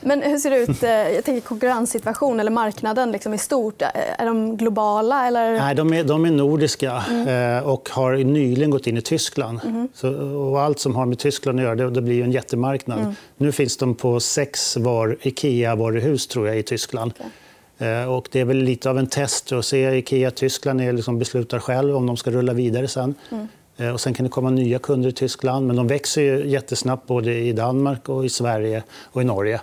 Men 0.00 0.22
hur 0.22 0.38
ser 0.38 0.50
det 0.50 0.58
ut 0.58 0.82
eh, 0.82 0.90
jag 0.90 1.24
tänker 1.24 1.40
konkurrenssituation 1.40 2.40
eller 2.40 2.50
marknaden 2.50 3.12
liksom 3.12 3.34
i 3.34 3.38
stort? 3.38 3.82
Är 4.18 4.26
de 4.26 4.56
globala? 4.56 5.26
Eller? 5.26 5.52
Nej, 5.52 5.74
de 5.74 5.92
är, 5.92 6.04
de 6.04 6.24
är 6.24 6.30
nordiska 6.30 7.02
mm. 7.10 7.64
och 7.64 7.88
har 7.92 8.16
nyligen 8.16 8.70
gått 8.70 8.86
in 8.86 8.96
i 8.96 9.02
Tyskland. 9.02 9.60
Mm. 9.64 9.88
Så, 9.94 10.08
och 10.50 10.60
allt 10.60 10.78
som 10.78 10.96
har 10.96 11.06
med 11.06 11.18
Tyskland 11.18 11.58
att 11.58 11.64
göra 11.64 11.74
det, 11.74 11.90
det 11.90 12.02
blir 12.02 12.24
en 12.24 12.32
jättemarknad. 12.32 12.98
Mm. 12.98 13.14
Nu 13.36 13.52
finns 13.52 13.76
de 13.76 13.94
på 13.94 14.20
sex 14.20 14.76
var, 14.76 15.16
Ikea-varuhus 15.22 16.26
tror 16.26 16.48
jag, 16.48 16.58
i 16.58 16.62
Tyskland. 16.62 17.12
Okay. 17.16 17.26
Eh, 17.84 18.12
och 18.12 18.28
det 18.32 18.40
är 18.40 18.44
väl 18.44 18.56
lite 18.56 18.90
av 18.90 18.98
en 18.98 19.06
test 19.06 19.52
att 19.52 19.64
se. 19.64 19.96
Ikea 19.96 20.30
Tyskland 20.30 20.80
är 20.80 20.92
liksom 20.92 21.18
beslutar 21.18 21.58
själv 21.58 21.96
om 21.96 22.06
de 22.06 22.16
ska 22.16 22.30
rulla 22.30 22.52
vidare 22.52 22.88
sen. 22.88 23.14
Mm. 23.30 23.48
Eh, 23.76 23.88
och 23.88 24.00
sen 24.00 24.14
kan 24.14 24.24
det 24.24 24.30
komma 24.30 24.50
nya 24.50 24.78
kunder 24.78 25.08
i 25.08 25.12
Tyskland. 25.12 25.66
Men 25.66 25.76
de 25.76 25.86
växer 25.86 26.22
ju 26.22 26.46
jättesnabbt 26.46 27.06
både 27.06 27.34
i 27.34 27.52
Danmark, 27.52 28.08
och 28.08 28.24
i 28.24 28.28
Sverige 28.28 28.82
och 29.02 29.22
i 29.22 29.24
Norge. 29.24 29.60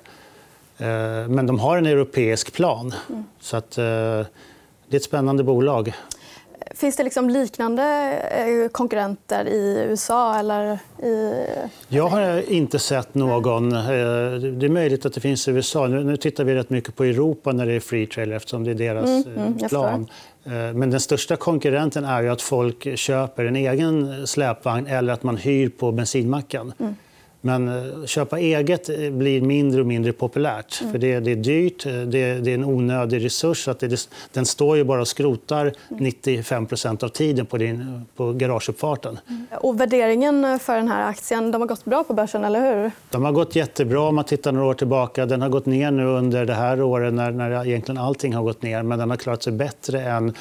Eh, 0.78 1.28
men 1.28 1.48
de 1.48 1.60
har 1.60 1.78
en 1.78 1.86
europeisk 1.86 2.54
plan. 2.54 2.94
Mm. 3.10 3.24
Så 3.40 3.58
att, 3.58 3.72
det 3.72 4.96
är 4.96 4.98
ett 4.98 5.04
spännande 5.04 5.44
bolag. 5.44 5.94
Finns 6.76 6.96
det 6.96 7.04
liksom 7.04 7.30
liknande 7.30 7.84
eh, 8.32 8.70
konkurrenter 8.72 9.46
i 9.46 9.86
USA? 9.90 10.40
Eller 10.40 10.80
i... 11.04 11.46
Jag 11.88 12.08
har 12.08 12.52
inte 12.52 12.80
sett 12.80 13.16
någon. 13.16 13.76
Eh, 13.76 13.82
det 13.82 14.66
är 14.66 14.70
möjligt 14.70 15.06
att 15.06 15.14
det 15.14 15.22
finns 15.22 15.48
i 15.48 15.52
USA. 15.52 15.88
Nu 15.88 16.18
tittar 16.18 16.44
vi 16.44 16.56
rätt 16.56 16.70
mycket 16.70 16.96
på 16.96 17.04
Europa 17.04 17.52
när 17.52 17.66
det 17.66 17.74
är 17.74 17.80
free 17.80 18.08
trailer 18.08 18.36
eftersom 18.36 18.64
det 18.64 18.72
är 18.72 18.76
deras 18.76 19.10
mm, 19.10 19.38
mm, 19.38 19.58
eh, 19.62 19.68
plan. 19.68 20.08
Men 20.74 20.90
den 20.90 21.00
största 21.00 21.36
konkurrenten 21.36 22.06
är 22.06 22.22
ju 22.22 22.30
att 22.30 22.42
folk 22.42 22.98
köper 22.98 23.46
en 23.46 23.56
egen 23.56 24.28
släpvagn 24.28 24.88
eller 24.88 25.14
att 25.14 25.24
man 25.24 25.38
hyr 25.38 25.70
på 25.70 25.92
bensinmacken. 25.92 26.74
Mm. 26.80 26.96
Men 27.42 27.68
eh, 27.68 28.06
köpa 28.06 28.40
eget 28.40 28.90
eh, 28.90 29.10
blir 29.10 29.42
mindre 29.42 29.82
och 29.82 29.88
mindre 29.88 30.14
populärt. 30.14 30.82
Mm. 30.82 30.92
För 30.92 31.00
det, 31.00 31.20
det, 31.20 31.32
är 31.32 31.36
dyrt, 31.36 31.86
eh, 31.86 31.94
det, 31.94 32.34
det, 32.34 32.52
är 32.52 32.56
en 32.56 32.66
onödig 32.66 33.26
resurs. 33.26 33.68
Att 33.68 33.80
det, 33.80 34.08
den 34.34 34.46
står 34.46 34.78
ju 34.78 34.84
bara 34.84 35.02
och 35.02 35.08
skrotar 35.08 35.74
95% 35.90 37.04
av 37.04 37.08
tiden 37.08 37.46
på, 37.46 37.58
din, 37.58 38.06
på 38.16 38.34
garageuppfarten. 38.34 39.20
Mm. 39.28 39.46
Och 39.52 39.80
värderingen 39.80 40.60
för 40.60 40.76
den 40.76 40.88
här 40.88 41.10
aktien 41.10 41.52
de 41.52 41.62
har 41.62 41.68
gått 41.68 41.86
bra 41.86 42.04
på 42.04 42.14
börsen, 42.14 42.44
eller 42.44 42.76
hur? 42.76 42.92
De 43.10 43.26
har 43.26 43.32
gått 43.32 43.56
jättebra 43.56 44.02
om 44.02 44.16
man 44.16 44.26
tittar 44.26 44.52
några 44.52 44.68
år 44.68 44.74
tillbaka. 44.74 45.26
Den 45.26 45.42
har 45.42 45.50
gått 45.50 45.66
ner 45.66 45.92
nu 45.92 46.06
under 46.06 46.46
det 46.46 46.54
här 46.54 46.82
året 46.82 47.14
när, 47.14 47.32
när 47.32 47.66
egentligen 47.68 48.02
allting 48.02 48.34
har 48.34 48.44
gått 48.44 48.62
ner. 48.62 48.84
Men 48.84 49.00
den 49.00 49.10
har 49.10 49.18
klarat 49.18 49.44
sig 49.44 49.54
bättre 49.54 50.02
än 50.02 50.34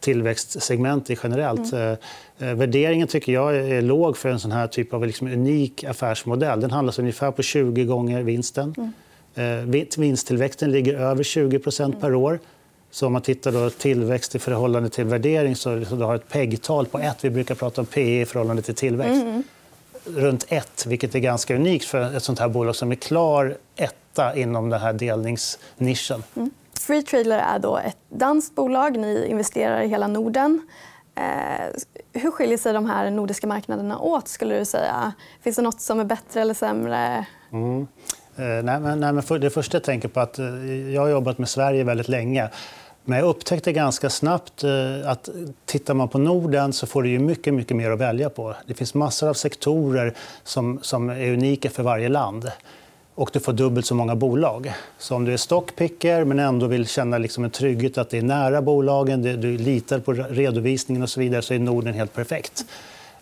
tillväxtsegment 0.00 1.10
generellt. 1.22 1.72
Mm. 1.72 1.96
Eh, 2.38 2.54
värderingen 2.54 3.08
tycker 3.08 3.32
jag 3.32 3.56
är 3.56 3.82
låg 3.82 4.16
för 4.16 4.28
en 4.28 4.40
sån 4.40 4.52
här 4.52 4.66
typ 4.66 4.94
av 4.94 5.06
liksom 5.06 5.26
unik 5.28 5.84
affärsmodell. 5.84 6.60
Den 6.60 6.70
handlas 6.70 6.98
ungefär 6.98 7.30
på 7.30 7.42
20 7.42 7.84
gånger 7.84 8.22
vinsten. 8.22 8.74
Mm. 8.76 8.92
Eh, 9.34 9.86
vinsttillväxten 9.98 10.70
ligger 10.70 10.94
över 10.94 11.22
20% 11.22 12.00
per 12.00 12.14
år. 12.14 12.38
Så 12.90 13.06
om 13.06 13.12
man 13.12 13.22
tittar 13.22 13.52
då 13.52 13.70
tillväxt 13.70 14.34
i 14.34 14.38
förhållande 14.38 14.90
till 14.90 15.04
värdering 15.04 15.56
så, 15.56 15.70
har 15.84 16.14
ett 16.14 16.28
PEG-tal 16.28 16.86
på 16.86 16.98
1. 16.98 17.24
Vi 17.24 17.30
brukar 17.30 17.54
prata 17.54 17.80
om 17.80 17.86
PE 17.86 18.20
i 18.20 18.26
förhållande 18.26 18.62
till 18.62 18.74
tillväxt. 18.74 19.22
Mm. 19.22 19.42
Runt 20.04 20.46
1, 20.48 20.86
vilket 20.86 21.14
är 21.14 21.18
ganska 21.18 21.54
unikt 21.54 21.84
för 21.84 22.16
ett 22.16 22.22
sånt 22.22 22.38
här 22.38 22.48
bolag 22.48 22.76
som 22.76 22.90
är 22.90 22.96
klar 22.96 23.56
etta 23.76 24.36
inom 24.36 24.70
den 24.70 24.80
här 24.80 24.92
delningsnischen. 24.92 26.22
Mm. 26.36 26.50
Free 26.78 27.02
Trailer 27.02 27.38
är 27.38 27.58
då 27.58 27.76
ett 27.76 27.98
danskt 28.08 28.54
bolag. 28.54 28.98
Ni 28.98 29.26
investerar 29.26 29.82
i 29.82 29.88
hela 29.88 30.06
Norden. 30.06 30.62
Eh, 31.14 31.66
hur 32.12 32.30
skiljer 32.30 32.58
sig 32.58 32.72
de 32.72 32.86
här 32.86 33.10
nordiska 33.10 33.46
marknaderna 33.46 33.98
åt? 33.98 34.28
skulle 34.28 34.58
du 34.58 34.64
säga? 34.64 35.12
Finns 35.40 35.56
det 35.56 35.62
nåt 35.62 35.80
som 35.80 36.00
är 36.00 36.04
bättre 36.04 36.40
eller 36.40 36.54
sämre? 36.54 37.26
Mm. 37.52 37.86
Eh, 38.36 38.44
nej, 38.44 38.80
men, 38.80 39.00
nej, 39.00 39.12
men 39.12 39.22
för, 39.22 39.38
det 39.38 39.50
första 39.50 39.76
jag 39.76 39.84
tänker 39.84 40.08
på 40.08 40.20
att 40.20 40.38
eh, 40.38 40.92
jag 40.94 41.02
har 41.02 41.08
jobbat 41.08 41.38
med 41.38 41.48
Sverige 41.48 41.84
väldigt 41.84 42.08
länge. 42.08 42.48
Men 43.04 43.18
jag 43.18 43.28
upptäckte 43.28 43.72
ganska 43.72 44.10
snabbt 44.10 44.64
eh, 44.64 45.10
att 45.10 45.28
tittar 45.64 45.94
man 45.94 46.08
på 46.08 46.18
Norden 46.18 46.72
så 46.72 46.86
får 46.86 47.02
du 47.02 47.08
ju 47.08 47.18
mycket, 47.18 47.54
mycket 47.54 47.76
mer 47.76 47.90
att 47.90 48.00
välja 48.00 48.30
på. 48.30 48.54
Det 48.66 48.74
finns 48.74 48.94
massor 48.94 49.28
av 49.28 49.34
sektorer 49.34 50.14
som, 50.44 50.78
som 50.82 51.10
är 51.10 51.32
unika 51.32 51.70
för 51.70 51.82
varje 51.82 52.08
land 52.08 52.50
och 53.16 53.30
du 53.32 53.40
får 53.40 53.52
dubbelt 53.52 53.86
så 53.86 53.94
många 53.94 54.14
bolag. 54.14 54.72
Så 54.98 55.14
om 55.14 55.24
du 55.24 55.32
är 55.32 55.36
stockpicker 55.36 56.24
men 56.24 56.38
ändå 56.38 56.66
vill 56.66 56.86
känna 56.86 57.18
liksom 57.18 57.44
en 57.44 57.50
trygghet 57.50 57.98
att 57.98 58.10
det 58.10 58.18
är 58.18 58.22
nära 58.22 58.62
bolagen, 58.62 59.22
du 59.22 59.58
litar 59.58 59.98
på 59.98 60.12
redovisningen 60.12 61.02
och 61.02 61.10
så 61.10 61.20
vidare 61.20 61.42
så 61.42 61.54
är 61.54 61.58
Norden 61.58 61.94
helt 61.94 62.14
perfekt. 62.14 62.64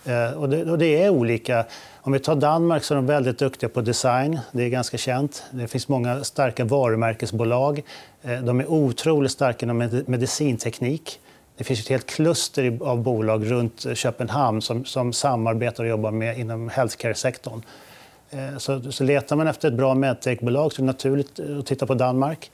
Eh, 0.05 0.31
och 0.31 0.49
det, 0.49 0.71
och 0.71 0.79
det, 0.79 1.03
är 1.03 1.11
olika. 1.11 1.65
Om 2.03 2.13
vi 2.13 2.19
tar 2.19 2.35
Danmark 2.37 2.85
så 2.85 2.95
är 2.95 2.97
de 2.97 3.07
väldigt 3.07 3.39
duktiga 3.39 3.69
på 3.69 3.81
design. 3.81 4.39
Det 4.53 4.63
är 4.63 4.69
ganska 4.69 4.99
känt. 4.99 5.43
Det 5.51 5.69
finns 5.69 5.89
många 5.89 6.25
starka 6.25 6.65
varumärkesbolag. 6.65 7.83
Eh, 8.23 8.41
de 8.41 8.61
är 8.61 8.71
otroligt 8.71 9.33
starka 9.33 9.67
inom 9.67 9.79
medicinteknik. 10.07 11.21
Det 11.57 11.65
finns 11.65 11.81
ett 11.81 11.89
helt 11.89 12.07
kluster 12.07 12.79
av 12.81 13.03
bolag 13.03 13.51
runt 13.51 13.87
Köpenhamn 13.95 14.63
som, 14.63 14.85
som 14.85 15.13
samarbetar 15.13 15.85
och 15.85 15.91
jobbar 15.91 16.11
med 16.11 16.39
inom 16.39 16.69
healthcare-sektorn. 16.69 17.63
Eh, 18.35 18.59
så, 18.59 18.93
så 18.93 19.05
letar 19.05 19.37
man 19.37 19.47
efter 19.47 19.69
ett 19.69 19.75
bra 19.75 19.95
medtechbolag 19.95 20.73
så 20.73 20.83
är 20.83 20.83
det 20.83 20.87
naturligt 20.87 21.39
eh, 21.39 21.59
att 21.59 21.67
titta 21.67 21.87
på 21.87 21.95
Danmark. 21.95 22.51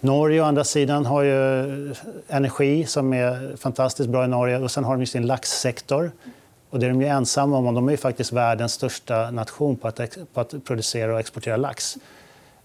Norge 0.00 0.40
å 0.40 0.44
andra 0.44 0.64
sidan 0.64 1.06
har 1.06 1.22
ju 1.22 1.90
eh, 1.90 1.96
energi 2.28 2.86
som 2.86 3.12
är 3.12 3.56
fantastiskt 3.56 4.08
bra 4.08 4.24
i 4.24 4.28
Norge 4.28 4.58
och 4.58 4.70
sen 4.70 4.84
har 4.84 4.96
de 4.96 5.06
sin 5.06 5.26
laxsektor. 5.26 6.12
Och 6.70 6.80
det 6.80 6.86
är 6.86 6.90
de 6.90 7.02
ju 7.02 7.08
ensamma 7.08 7.56
om. 7.56 7.74
De 7.74 7.88
är 7.88 7.90
ju 7.90 7.96
faktiskt 7.96 8.32
världens 8.32 8.72
största 8.72 9.30
nation 9.30 9.76
på 9.76 9.88
att, 9.88 10.00
på 10.34 10.40
att 10.40 10.64
producera 10.64 11.14
och 11.14 11.20
exportera 11.20 11.56
lax. 11.56 11.96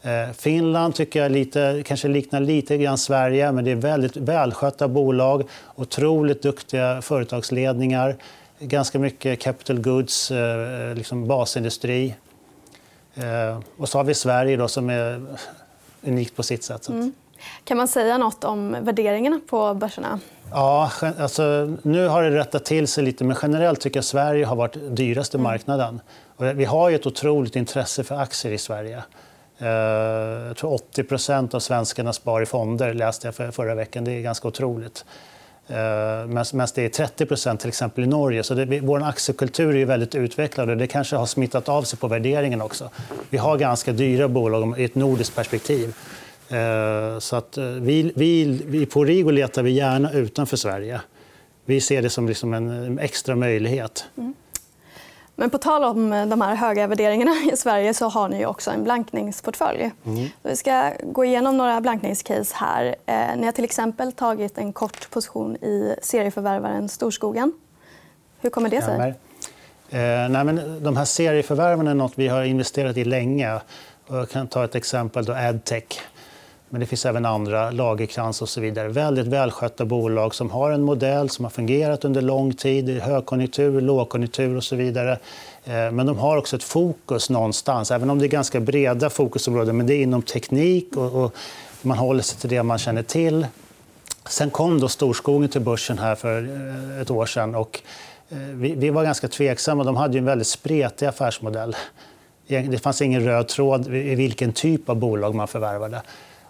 Eh, 0.01 0.34
Finland 0.38 0.96
tycker 0.96 1.24
jag 1.24 1.32
lite, 1.32 1.84
kanske 1.86 2.08
liknar 2.08 2.39
lite 2.39 2.77
grann 2.77 2.98
Sverige, 2.98 3.51
men 3.51 3.65
det 3.65 3.72
är 3.72 3.75
väldigt 3.75 4.18
välskötta 4.18 4.88
bolag, 4.88 5.44
otroligt 5.75 6.41
duktiga 6.41 7.01
företagsledningar, 7.01 8.15
ganska 8.60 9.00
mycket 9.00 9.39
capital 9.39 9.80
goods, 9.80 10.32
eh, 10.32 10.96
liksom 10.96 11.27
basindustri. 11.27 12.15
Eh, 13.15 13.60
och 13.77 13.89
så 13.89 13.98
har 13.98 14.03
vi 14.03 14.13
Sverige 14.13 14.58
då, 14.58 14.68
som 14.68 14.89
är 14.89 15.22
unikt 16.01 16.36
på 16.36 16.44
sitt 16.44 16.63
sätt. 16.63 16.89
Mm. 16.89 17.13
Kan 17.63 17.77
man 17.77 17.88
säga 17.88 18.18
nåt 18.18 18.44
om 18.44 18.77
värderingarna 18.82 19.39
på 19.50 19.74
börserna? 19.74 20.20
Ja, 20.51 20.91
alltså, 21.20 21.75
nu 21.82 22.08
har 22.08 22.24
det 22.24 22.38
rättat 22.38 22.65
till 22.65 22.88
sig 22.88 23.03
lite, 23.03 23.24
men 23.24 23.38
generellt 23.41 23.82
tycker 23.82 23.98
jag 23.98 24.06
Sverige 24.06 24.46
har 24.46 24.56
varit 24.56 24.77
dyraste 24.96 25.38
mm. 25.38 25.44
marknaden. 25.44 26.01
Och 26.36 26.46
vi 26.46 26.65
har 26.65 26.91
ett 26.91 27.06
otroligt 27.06 27.56
intresse 27.56 28.03
för 28.03 28.15
aktier 28.15 28.51
i 28.51 28.58
Sverige. 28.58 29.03
Eh, 29.58 29.68
jag 30.48 30.58
tror 30.58 30.77
80% 30.77 31.56
av 31.56 31.60
svenskarna 31.60 32.13
sparar 32.13 32.44
i 32.44 32.46
fonder, 32.46 32.94
läste 32.94 33.27
jag 33.27 33.56
förra 33.56 33.75
veckan. 33.75 34.03
Det 34.03 34.12
är 34.12 34.22
ganska 34.22 34.48
otroligt. 34.48 35.06
Eh, 35.72 36.28
Medan 36.28 36.68
det 36.75 37.00
är 37.00 37.06
30% 37.06 37.58
till 37.58 37.68
exempel 37.68 38.04
i 38.04 38.08
Norge. 38.08 38.44
Så 38.44 38.54
det, 38.54 38.80
vår 38.80 39.04
aktiekultur 39.04 39.75
är 39.75 39.86
väldigt 39.86 40.16
utvecklad 40.16 40.70
och 40.70 40.78
det 40.78 40.88
kanske 40.88 41.16
har 41.16 41.25
smittat 41.25 41.70
av 41.70 41.84
sig 41.84 42.00
på 42.00 42.08
värderingen 42.08 42.62
också. 42.62 42.90
Vi 43.30 43.38
har 43.38 43.58
ganska 43.58 43.92
dyra 43.92 44.28
bolag 44.28 44.80
i 44.80 44.84
ett 44.84 44.96
nordiskt 44.96 45.36
perspektiv. 45.36 45.96
Eh, 46.50 47.20
så 47.20 47.36
att 47.36 47.58
eh, 47.58 47.66
vi, 47.66 48.12
vi, 48.16 48.62
vi, 48.66 48.86
på 48.86 49.06
Rigo 49.06 49.32
letar 49.32 49.63
vi 49.63 49.72
gärna 49.72 50.12
utanför 50.12 50.58
Sverige. 50.58 51.01
Vi 51.66 51.82
ser 51.82 52.01
det 52.01 52.10
som 52.10 52.28
liksom 52.28 52.54
en 52.54 53.00
extra 53.00 53.36
möjlighet. 53.36 54.06
Mm. 54.18 54.34
Men 55.36 55.50
på 55.50 55.58
tal 55.58 55.84
om 55.84 56.14
eh, 56.14 56.26
de 56.26 56.42
här 56.42 56.56
höga 56.56 56.88
värderingarna 56.88 57.32
i 57.54 57.58
Sverige 57.58 57.94
så 57.94 58.08
har 58.10 58.30
ni 58.30 58.46
också 58.46 58.72
en 58.72 58.84
blankningsportfölj. 58.84 59.92
Mm. 60.06 60.30
Vi 60.44 60.56
ska 60.56 60.92
gå 61.04 61.26
igenom 61.26 61.58
några 61.58 61.82
blankningscase 61.82 62.56
här. 62.58 62.96
Eh, 63.06 63.38
ni 63.38 63.46
har 63.46 63.52
till 63.52 63.64
exempel 63.64 64.12
tagit 64.12 64.58
en 64.58 64.74
kort 64.74 65.10
position 65.10 65.56
i 65.56 65.96
serieförvärvaren 66.02 66.90
Storskogen. 66.90 67.54
Hur 68.42 68.50
kommer 68.50 68.70
det 68.70 68.82
sig? 68.82 69.16
Eh, 69.90 70.30
nej, 70.30 70.44
men 70.44 70.84
de 70.84 70.98
här 70.98 71.06
serieförvärven 71.06 71.88
är 71.88 71.94
något 71.94 72.14
vi 72.16 72.28
har 72.28 72.44
investerat 72.44 72.98
i 72.98 73.04
länge. 73.04 73.60
Jag 74.08 74.30
kan 74.30 74.48
ta 74.48 74.64
ett 74.64 74.76
exempel, 74.76 75.26
då 75.26 75.34
Adtech. 75.34 76.02
Men 76.74 76.80
det 76.80 76.86
finns 76.86 77.06
även 77.06 77.25
andra, 77.25 77.72
Lagerkrans 77.72 78.42
och 78.42 78.50
så 78.50 78.62
vidare. 78.62 78.88
Väldigt 78.88 79.28
välskötta 79.28 79.86
bolag 79.86 80.36
som 80.36 80.51
har 80.51 80.72
en 80.72 80.82
modell 80.82 81.30
som 81.30 81.46
har 81.46 81.50
fungerat 81.50 82.06
under 82.06 82.22
lång 82.22 82.54
tid 82.54 82.90
i 82.90 83.00
högkonjunktur, 83.00 83.82
lågkonjunktur 83.82 84.58
och 84.58 84.63
så 84.63 84.75
vidare. 84.75 85.12
Eh, 85.63 85.92
men 85.92 86.06
de 86.06 86.18
har 86.18 86.38
också 86.38 86.56
ett 86.56 86.63
fokus 86.63 87.30
någonstans, 87.30 87.92
även 87.92 88.10
om 88.10 88.20
det 88.20 88.25
är 88.25 88.28
ganska 88.28 88.60
breda 88.60 89.10
fokusområden. 89.10 89.78
Men 89.78 89.88
det 89.88 89.94
är 89.94 90.01
inom 90.01 90.22
teknik 90.22 90.98
och, 90.98 91.36
man 91.82 91.98
håller 91.98 92.24
sig 92.24 92.40
till 92.40 92.50
det 92.50 92.63
man 92.63 92.78
känner 92.78 93.04
till. 93.04 93.48
Sen 94.30 94.50
kom 94.50 94.80
då 94.80 94.88
Storskogen 94.88 95.50
till 95.50 95.62
börsen 95.62 96.00
här 96.00 96.16
för 96.16 96.44
eh, 96.94 97.01
ett 97.01 97.12
år 97.12 97.25
sedan. 97.25 97.56
Och 97.56 97.82
eh, 98.30 98.38
vi 98.56 98.90
var 98.90 99.04
ganska 99.04 99.28
tveksamma. 99.28 99.84
De 99.84 99.96
hade 99.96 100.18
en 100.18 100.25
väldigt 100.25 100.48
spretig 100.48 101.06
affärsmodell. 101.06 101.75
Det 102.48 102.82
fanns 102.84 103.01
ingen 103.01 103.24
röd 103.24 103.48
tråd 103.48 103.96
i 103.96 104.16
vilken 104.16 104.54
typ 104.54 104.90
av 104.90 104.96
bolag 104.96 105.36
man 105.36 105.48
förvärvade. 105.48 106.01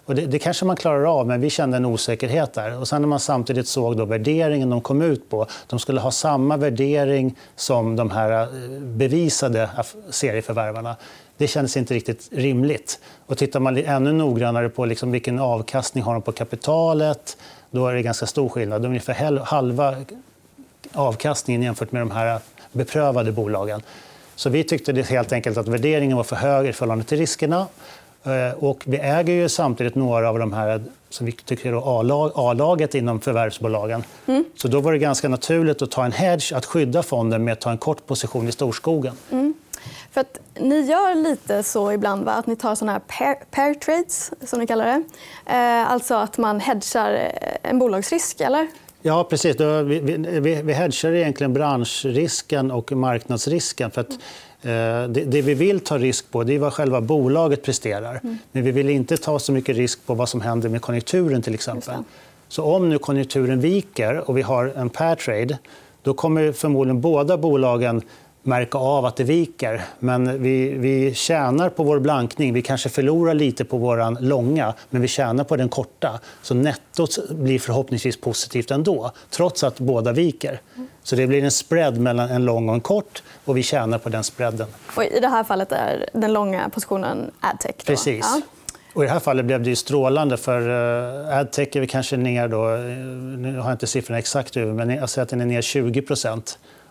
Och 0.04 0.14
det, 0.14 0.26
det, 0.26 0.38
kanske 0.38 0.64
man 0.64 0.76
klarar 0.76 1.20
av, 1.20 1.26
men 1.26 1.40
vi 1.40 1.50
kände 1.50 1.76
en 1.76 1.84
osäkerhet 1.84 2.52
där. 2.54 2.78
Och 2.80 2.88
sen 2.88 3.02
när 3.02 3.08
man 3.08 3.20
samtidigt 3.20 3.68
såg 3.68 3.96
då 3.96 4.04
värderingen 4.04 4.70
de 4.70 4.80
kom 4.80 5.02
ut 5.02 5.30
på, 5.30 5.46
de 5.66 5.78
skulle 5.78 6.00
ha 6.00 6.10
samma 6.10 6.56
värdering 6.56 7.36
som 7.56 7.96
de 7.96 8.10
här 8.10 8.42
eh, 8.42 8.80
bevisade 8.80 9.70
serieförvärvarna. 10.10 10.96
Det 11.36 11.46
kändes 11.46 11.76
inte 11.76 11.94
riktigt 11.94 12.28
rimligt. 12.32 13.00
Och 13.26 13.38
tittar 13.38 13.60
man 13.60 13.76
ännu 13.76 14.12
noggrannare 14.12 14.68
på 14.68 14.84
liksom 14.84 15.12
vilken 15.12 15.38
avkastning 15.38 16.04
har 16.04 16.12
de 16.12 16.22
på 16.22 16.32
kapitalet, 16.32 17.36
då 17.70 17.86
är 17.86 17.94
det 17.94 18.02
ganska 18.02 18.26
stor 18.26 18.48
skillnad. 18.48 18.84
Ungefär 18.84 19.38
halva 19.44 19.96
avkastningen 20.92 21.62
jämfört 21.62 21.92
med 21.92 22.02
de 22.02 22.10
här 22.10 22.40
beprövade 22.72 23.32
bolagen. 23.32 23.82
Så 24.34 24.50
vi 24.50 24.64
tyckte 24.64 24.92
det 24.92 25.06
helt 25.06 25.32
enkelt 25.32 25.58
att 25.58 25.68
värderingen 25.68 26.16
var 26.16 26.24
för 26.24 26.36
hög 26.36 26.66
i 26.66 26.72
förhållande 26.72 27.04
till 27.04 27.18
riskerna. 27.18 27.66
Eh, 28.24 28.64
och 28.64 28.82
vi 28.86 28.96
äger 28.96 29.34
ju 29.34 29.48
samtidigt 29.48 29.94
några 29.94 30.28
av 30.28 30.38
de 30.38 30.52
här 30.52 30.82
som 31.08 31.26
vi 31.26 31.32
tycker 31.32 31.72
är 31.72 32.50
A-laget 32.50 32.94
inom 32.94 33.20
förvärvsbolagen. 33.20 34.04
Mm. 34.26 34.44
Så 34.56 34.68
då 34.68 34.80
var 34.80 34.92
det 34.92 34.98
ganska 34.98 35.28
naturligt 35.28 35.82
att 35.82 35.90
ta 35.90 36.04
en 36.04 36.12
hedge, 36.12 36.52
att 36.52 36.66
skydda 36.66 37.02
fonden 37.02 37.44
med 37.44 37.52
att 37.52 37.60
ta 37.60 37.70
en 37.70 37.78
kort 37.78 38.06
position 38.06 38.48
i 38.48 38.52
storskogen. 38.52 39.14
Mm. 39.30 39.54
För 40.10 40.20
att 40.20 40.38
ni 40.60 40.80
gör 40.80 41.14
lite 41.14 41.62
så 41.62 41.92
ibland, 41.92 42.24
va? 42.24 42.32
att 42.32 42.46
ni 42.46 42.56
tar 42.56 42.74
såna 42.74 42.92
här 42.92 43.00
pair, 43.00 43.34
pair 43.50 43.74
trades, 43.74 44.32
som 44.44 44.60
ni 44.60 44.66
kallar 44.66 44.86
det. 44.86 45.02
Eh, 45.52 45.92
alltså 45.92 46.14
att 46.14 46.38
man 46.38 46.60
hedgar 46.60 47.32
en 47.62 47.78
bolagsrisk, 47.78 48.40
eller? 48.40 48.68
Ja, 49.02 49.24
precis. 49.24 49.60
Vi, 49.60 50.00
vi, 50.40 50.62
vi 50.62 50.72
hedgar 50.72 51.12
egentligen 51.12 51.52
branschrisken 51.52 52.70
och 52.70 52.92
marknadsrisken. 52.92 53.90
För 53.90 54.00
att 54.00 54.18
Eh, 54.64 55.08
det, 55.08 55.42
vi 55.42 55.54
vill 55.54 55.80
ta 55.80 55.98
risk 55.98 56.30
på 56.30 56.44
det 56.44 56.54
är 56.54 56.58
vad 56.58 56.72
själva 56.72 57.00
bolaget 57.00 57.62
presterar. 57.62 58.20
Mm. 58.22 58.38
Men 58.52 58.62
vi 58.64 58.70
vill 58.70 58.88
inte 58.88 59.16
ta 59.16 59.38
så 59.38 59.52
mycket 59.52 59.76
risk 59.76 60.06
på 60.06 60.14
vad 60.14 60.28
som 60.28 60.40
händer 60.40 60.68
med 60.68 60.82
konjunkturen. 60.82 61.42
till 61.42 61.54
exempel. 61.54 61.94
Så 62.48 62.64
om 62.64 62.88
nu 62.88 62.98
konjunkturen 62.98 63.60
viker 63.60 64.30
och 64.30 64.38
vi 64.38 64.42
har 64.42 64.72
en 64.76 64.90
pair 64.90 65.14
trade 65.14 65.58
då 66.02 66.14
kommer 66.14 66.52
förmodligen 66.52 67.00
båda 67.00 67.36
bolagen 67.36 68.02
märka 68.42 68.78
av 68.78 69.04
att 69.04 69.16
det 69.16 69.24
viker. 69.24 69.82
Men 69.98 70.42
vi, 70.42 70.68
vi 70.68 71.14
tjänar 71.14 71.68
på 71.68 71.82
vår 71.82 71.98
blankning. 71.98 72.52
Vi 72.52 72.62
kanske 72.62 72.88
förlorar 72.88 73.34
lite 73.34 73.64
på 73.64 73.76
vår 73.76 74.20
långa, 74.20 74.74
men 74.90 75.02
vi 75.02 75.08
tjänar 75.08 75.44
på 75.44 75.56
den 75.56 75.68
korta. 75.68 76.20
Så 76.42 76.54
nettot 76.54 77.30
blir 77.30 77.58
förhoppningsvis 77.58 78.20
positivt 78.20 78.70
ändå, 78.70 79.12
trots 79.30 79.64
att 79.64 79.78
båda 79.78 80.12
viker. 80.12 80.60
Så 81.02 81.16
det 81.16 81.26
blir 81.26 81.44
en 81.44 81.50
spread 81.50 81.98
mellan 81.98 82.30
en 82.30 82.44
lång 82.44 82.68
och 82.68 82.74
en 82.74 82.80
kort 82.80 83.22
och 83.44 83.56
vi 83.56 83.62
tjänar 83.62 83.98
på 83.98 84.08
den 84.08 84.24
spreaden. 84.24 84.66
Och 84.96 85.04
I 85.04 85.20
det 85.20 85.28
här 85.28 85.44
fallet 85.44 85.72
är 85.72 86.08
den 86.12 86.32
långa 86.32 86.68
positionen 86.68 87.30
adtech? 87.40 87.74
Då. 87.78 87.84
Precis. 87.84 88.26
Ja. 88.34 88.40
Och 88.94 89.04
I 89.04 89.06
det 89.06 89.12
här 89.12 89.20
fallet 89.20 89.44
blev 89.44 89.62
det 89.62 89.76
strålande. 89.76 90.36
för 90.36 90.68
uh, 90.68 91.38
Adtech 91.38 91.76
är 91.76 91.80
vi 91.80 91.86
kanske 91.86 92.16
ner... 92.16 92.48
Då, 92.48 92.74
eh, 92.74 92.80
nu 93.38 93.58
har 93.58 93.64
jag 93.64 93.74
inte 93.74 93.86
siffrorna 93.86 94.18
exakt 94.18 94.56
men 94.56 94.90
jag 94.90 95.10
säger 95.10 95.22
att 95.22 95.28
den 95.28 95.40
är 95.40 95.46
ner 95.46 95.62
20 95.62 96.02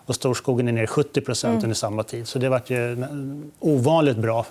och 0.06 0.14
Storskogen 0.14 0.68
är 0.68 0.72
ner 0.72 0.86
70 0.86 1.46
mm. 1.46 1.62
under 1.62 1.74
samma 1.74 2.02
tid. 2.02 2.28
Så 2.28 2.38
det 2.38 2.48
var 2.48 2.62
ju 2.66 3.04
ovanligt 3.58 4.16
bra. 4.16 4.46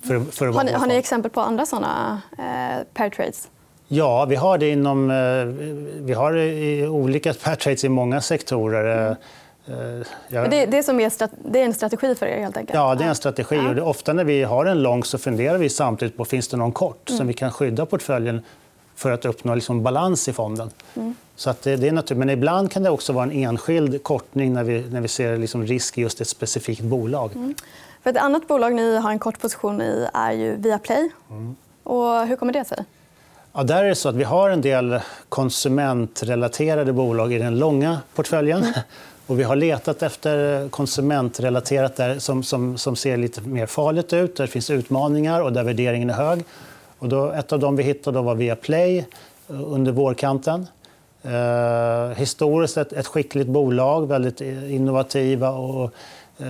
För, 0.00 0.20
för 0.20 0.46
har, 0.46 0.64
ni, 0.64 0.72
har 0.72 0.86
ni 0.86 0.94
exempel 0.94 1.30
på 1.30 1.40
andra 1.40 1.66
såna 1.66 2.22
eh, 2.38 2.84
pair 2.94 3.10
trades? 3.10 3.48
Ja, 3.88 4.24
vi 4.24 4.36
har 4.36 4.58
det 4.58 4.70
inom... 4.70 5.10
Eh, 5.10 5.44
vi 6.04 6.12
har 6.12 6.36
i 6.36 6.86
olika 6.86 7.34
pair 7.34 7.56
trades 7.56 7.84
i 7.84 7.88
många 7.88 8.20
sektorer. 8.20 9.16
Mm. 9.66 10.00
Eh, 10.00 10.06
jag... 10.28 10.50
Det, 10.50 10.66
det, 10.66 10.82
som 10.82 11.00
är, 11.00 11.12
det 11.50 11.60
är 11.60 11.64
en 11.64 11.74
strategi 11.74 12.14
för 12.14 12.26
er? 12.26 12.40
helt 12.40 12.56
enkelt. 12.56 12.76
Ja, 12.76 12.94
det 12.94 13.04
är 13.04 13.08
en 13.08 13.14
strategi. 13.14 13.56
Ja. 13.56 13.68
Och 13.68 13.74
det, 13.74 13.82
ofta 13.82 14.12
när 14.12 14.24
vi 14.24 14.42
har 14.42 14.66
en 14.66 14.82
lång 14.82 15.04
så 15.04 15.18
funderar 15.18 15.58
vi 15.58 15.68
samtidigt 15.68 16.16
på 16.16 16.24
finns 16.24 16.48
det 16.48 16.56
någon 16.56 16.72
kort 16.72 17.08
mm. 17.08 17.18
som 17.18 17.26
vi 17.26 17.34
kan 17.34 17.52
skydda 17.52 17.86
portföljen 17.86 18.42
för 18.94 19.10
att 19.10 19.24
uppnå 19.24 19.54
liksom 19.54 19.82
balans 19.82 20.28
i 20.28 20.32
fonden. 20.32 20.70
Mm. 20.96 21.14
Så 21.40 21.50
att 21.50 21.62
det, 21.62 21.76
det 21.76 21.88
är 21.88 21.92
naturligt. 21.92 22.18
Men 22.18 22.30
ibland 22.30 22.72
kan 22.72 22.82
det 22.82 22.90
också 22.90 23.12
vara 23.12 23.24
en 23.24 23.32
enskild 23.32 24.02
kortning 24.02 24.52
när 24.52 24.64
vi, 24.64 24.84
när 24.90 25.00
vi 25.00 25.08
ser 25.08 25.36
liksom 25.36 25.66
risk 25.66 25.98
i 25.98 26.00
just 26.00 26.20
ett 26.20 26.28
specifikt 26.28 26.82
bolag. 26.82 27.32
Mm. 27.34 27.54
För 28.02 28.10
ett 28.10 28.16
annat 28.16 28.48
bolag 28.48 28.74
ni 28.74 28.96
har 28.96 29.10
en 29.10 29.18
kort 29.18 29.40
position 29.40 29.82
i 29.82 30.08
är 30.14 30.32
ju 30.32 30.56
Viaplay. 30.56 31.10
Mm. 31.30 31.56
Och 31.82 32.26
hur 32.26 32.36
kommer 32.36 32.52
det 32.52 32.64
sig? 32.64 32.84
Ja, 33.52 33.62
där 33.62 33.84
är 33.84 33.88
det 33.88 33.94
så 33.94 34.08
att 34.08 34.14
vi 34.14 34.24
har 34.24 34.50
en 34.50 34.60
del 34.60 35.00
konsumentrelaterade 35.28 36.92
bolag 36.92 37.32
i 37.32 37.38
den 37.38 37.58
långa 37.58 37.98
portföljen. 38.14 38.58
Mm. 38.62 38.72
Och 39.26 39.38
vi 39.38 39.42
har 39.42 39.56
letat 39.56 40.02
efter 40.02 40.68
konsumentrelaterat 40.68 41.96
där 41.96 42.18
som, 42.18 42.42
som, 42.42 42.78
som 42.78 42.96
ser 42.96 43.16
lite 43.16 43.40
mer 43.40 43.66
farligt 43.66 44.12
ut, 44.12 44.36
där 44.36 44.44
det 44.44 44.50
finns 44.50 44.70
utmaningar 44.70 45.40
och 45.40 45.52
där 45.52 45.62
värderingen 45.62 46.10
är 46.10 46.14
hög. 46.14 46.44
Och 46.98 47.08
då, 47.08 47.30
ett 47.30 47.52
av 47.52 47.58
dem 47.58 47.76
vi 47.76 47.82
hittade 47.82 48.18
då 48.18 48.22
var 48.22 48.34
Viaplay 48.34 48.98
eh, 48.98 49.04
under 49.48 49.92
vårkanten. 49.92 50.66
Eh, 51.22 52.16
historiskt 52.16 52.76
ett, 52.76 52.92
ett 52.92 53.06
skickligt 53.06 53.48
bolag, 53.48 54.08
väldigt 54.08 54.40
innovativa 54.40 55.50
och 55.50 55.84
eh, 56.38 56.46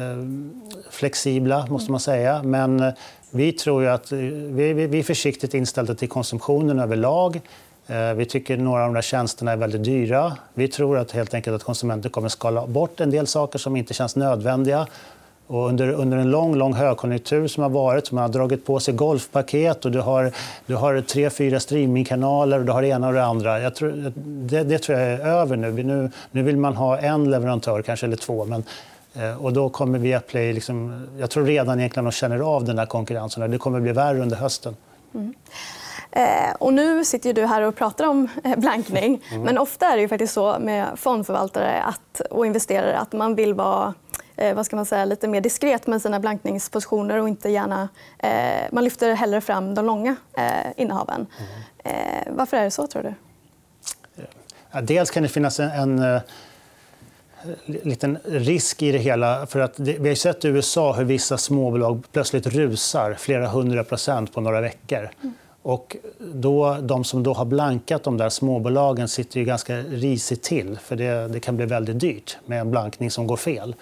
flexibla, 0.90 1.66
måste 1.66 1.90
man 1.90 2.00
säga. 2.00 2.42
Men 2.42 2.80
eh, 2.80 2.92
vi 3.30 3.52
tror 3.52 3.86
att 3.86 4.12
eh, 4.12 4.18
vi, 4.18 4.72
vi, 4.72 4.86
vi 4.86 4.98
är 4.98 5.02
försiktigt 5.02 5.54
inställda 5.54 5.94
till 5.94 6.08
konsumtionen 6.08 6.78
överlag. 6.78 7.40
Eh, 7.86 8.14
vi 8.14 8.24
tycker 8.24 8.54
att 8.54 8.60
några 8.60 8.82
av 8.82 8.88
de 8.88 8.94
där 8.94 9.02
tjänsterna 9.02 9.52
är 9.52 9.56
väldigt 9.56 9.84
dyra. 9.84 10.36
Vi 10.54 10.68
tror 10.68 10.98
att 10.98 11.12
helt 11.12 11.34
enkelt 11.34 11.56
att 11.56 11.62
konsumenter 11.62 12.08
kommer 12.08 12.28
skala 12.28 12.66
bort 12.66 13.00
en 13.00 13.10
del 13.10 13.26
saker 13.26 13.58
som 13.58 13.76
inte 13.76 13.94
känns 13.94 14.16
nödvändiga. 14.16 14.86
Och 15.50 15.68
under, 15.68 15.92
under 15.92 16.18
en 16.18 16.30
lång, 16.30 16.54
lång 16.54 16.74
högkonjunktur 16.74 17.48
som 17.48 17.62
har 17.62 17.70
varit, 17.70 18.06
som 18.06 18.18
har 18.18 18.28
dragit 18.28 18.66
på 18.66 18.80
sig 18.80 18.94
golfpaket 18.94 19.84
och 19.84 19.90
du 19.90 20.00
har, 20.00 20.32
du 20.66 20.74
har 20.74 21.00
tre, 21.00 21.30
fyra 21.30 21.60
streamingkanaler 21.60 22.58
och 22.58 22.64
du 22.64 22.72
har 22.72 22.82
det 22.82 22.88
ena 22.88 23.08
och 23.08 23.14
det 23.14 23.24
andra. 23.24 23.60
Jag 23.60 23.74
tror, 23.74 24.12
det, 24.14 24.62
det 24.62 24.78
tror 24.78 24.98
jag 24.98 25.08
är 25.08 25.18
över 25.18 25.56
nu. 25.56 25.82
nu. 25.82 26.10
Nu 26.30 26.42
vill 26.42 26.56
man 26.56 26.76
ha 26.76 26.98
en 26.98 27.30
leverantör, 27.30 27.82
kanske, 27.82 28.06
eller 28.06 28.16
två. 28.16 28.44
Men, 28.44 28.64
eh, 29.14 29.44
och 29.44 29.52
då 29.52 29.68
kommer 29.68 29.98
Viaplay, 29.98 30.52
liksom, 30.52 31.06
jag 31.18 31.30
tror 31.30 31.44
redan 31.44 31.78
egentligen 31.78 32.04
de 32.04 32.12
känner 32.12 32.40
av 32.40 32.64
den 32.64 32.78
här 32.78 32.86
konkurrensen. 32.86 33.50
Det 33.50 33.58
kommer 33.58 33.80
bli 33.80 33.92
värre 33.92 34.22
under 34.22 34.36
hösten. 34.36 34.76
Mm. 35.14 35.34
Eh, 36.10 36.54
och 36.58 36.72
nu 36.72 37.04
sitter 37.04 37.32
du 37.32 37.46
här 37.46 37.62
och 37.62 37.76
pratar 37.76 38.08
om 38.08 38.28
eh, 38.44 38.58
blankning. 38.58 39.22
Mm. 39.30 39.42
Men 39.42 39.58
ofta 39.58 39.86
är 39.86 39.96
det 39.96 40.02
ju 40.02 40.08
faktiskt 40.08 40.32
så 40.32 40.56
med 40.60 40.86
fondförvaltare 40.96 41.82
att, 41.82 42.20
och 42.30 42.46
investerare 42.46 42.98
att 42.98 43.12
man 43.12 43.34
vill 43.34 43.54
vara 43.54 43.94
eh, 44.40 44.54
vad 44.54 44.66
ska 44.66 44.76
man 44.76 44.86
säga, 44.86 45.04
lite 45.04 45.28
mer 45.28 45.40
diskret 45.40 45.86
med 45.86 46.02
sina 46.02 46.20
blankningspositioner 46.20 47.16
och 47.16 47.28
inte 47.28 47.48
gärna... 47.48 47.88
Eh, 48.18 48.72
man 48.72 48.84
lyfter 48.84 49.14
hellre 49.14 49.40
fram 49.40 49.74
de 49.74 49.86
långa 49.86 50.16
eh, 50.36 50.44
innehaven. 50.76 51.26
Mm. 51.84 52.36
varför 52.36 52.56
är 52.56 52.64
det 52.64 52.70
så, 52.70 52.86
tror 52.86 53.02
du? 53.02 53.14
Ja, 54.70 54.80
dels 54.80 55.10
kan 55.10 55.22
det 55.22 55.28
finnas 55.28 55.60
en, 55.60 55.70
en 55.70 55.98
uh, 55.98 56.20
liten 57.66 58.18
risk 58.24 58.82
i 58.82 58.92
det 58.92 58.98
hela. 58.98 59.46
För 59.46 59.60
att 59.60 59.78
vi 59.78 60.08
har 60.08 60.14
sett 60.14 60.44
i 60.44 60.48
USA 60.48 60.92
hur 60.92 61.04
vissa 61.04 61.38
småbolag 61.38 62.02
plötsligt 62.12 62.46
rusar 62.46 63.14
flera 63.14 63.48
hundra 63.48 63.84
procent 63.84 64.32
på 64.34 64.40
några 64.40 64.60
veckor. 64.60 65.10
Mm. 65.22 65.34
Och 65.62 65.96
då, 66.18 66.76
de 66.82 67.04
som 67.04 67.22
då 67.22 67.32
har 67.32 67.44
blankat 67.44 68.02
de 68.02 68.16
där 68.16 68.28
småbolagen 68.28 69.08
sitter 69.08 69.40
ju 69.40 69.46
ganska 69.46 69.76
risigt 69.76 70.42
till. 70.42 70.78
För 70.78 70.96
det, 70.96 71.28
det, 71.28 71.40
kan 71.40 71.56
bli 71.56 71.66
väldigt 71.66 72.00
dyrt 72.00 72.36
med 72.46 72.60
en 72.60 72.70
blankning 72.70 73.10
som 73.10 73.26
går 73.26 73.36
fel. 73.36 73.74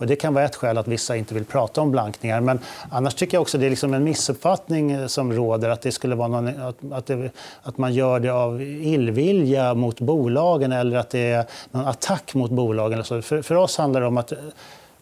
Och 0.00 0.06
det 0.06 0.16
kan 0.16 0.34
vara 0.34 0.44
ett 0.44 0.56
skäl 0.56 0.78
att 0.78 0.88
vissa 0.88 1.16
inte 1.16 1.34
vill 1.34 1.44
prata 1.44 1.80
om 1.80 1.90
blankningar. 1.90 2.40
Men 2.40 2.58
annars 2.90 3.14
tycker 3.14 3.36
jag 3.36 3.42
också 3.42 3.58
det 3.58 3.66
är 3.66 3.70
liksom 3.70 3.94
en 3.94 4.04
missuppfattning 4.04 4.90
eh, 4.90 5.06
som 5.06 5.32
råder 5.32 5.68
att, 5.68 5.82
det 5.82 5.92
skulle 5.92 6.14
vara 6.14 6.28
någon, 6.28 6.48
eh, 6.48 6.66
att, 6.66 6.76
att, 6.92 7.06
det, 7.06 7.30
att, 7.62 7.78
man 7.78 7.94
gör 7.94 8.20
det 8.20 8.30
av 8.30 8.62
illvilja 8.62 9.74
mot 9.74 10.00
bolagen 10.00 10.72
eller 10.72 10.96
att 10.96 11.10
det 11.10 11.30
är 11.30 11.44
någon 11.70 11.86
attack 11.86 12.34
mot 12.34 12.50
bolagen. 12.50 13.04
För, 13.04 13.42
för 13.42 13.54
oss 13.54 13.78
handlar 13.78 14.00
det 14.00 14.06
om 14.06 14.16
att 14.16 14.32
eh, 14.32 14.38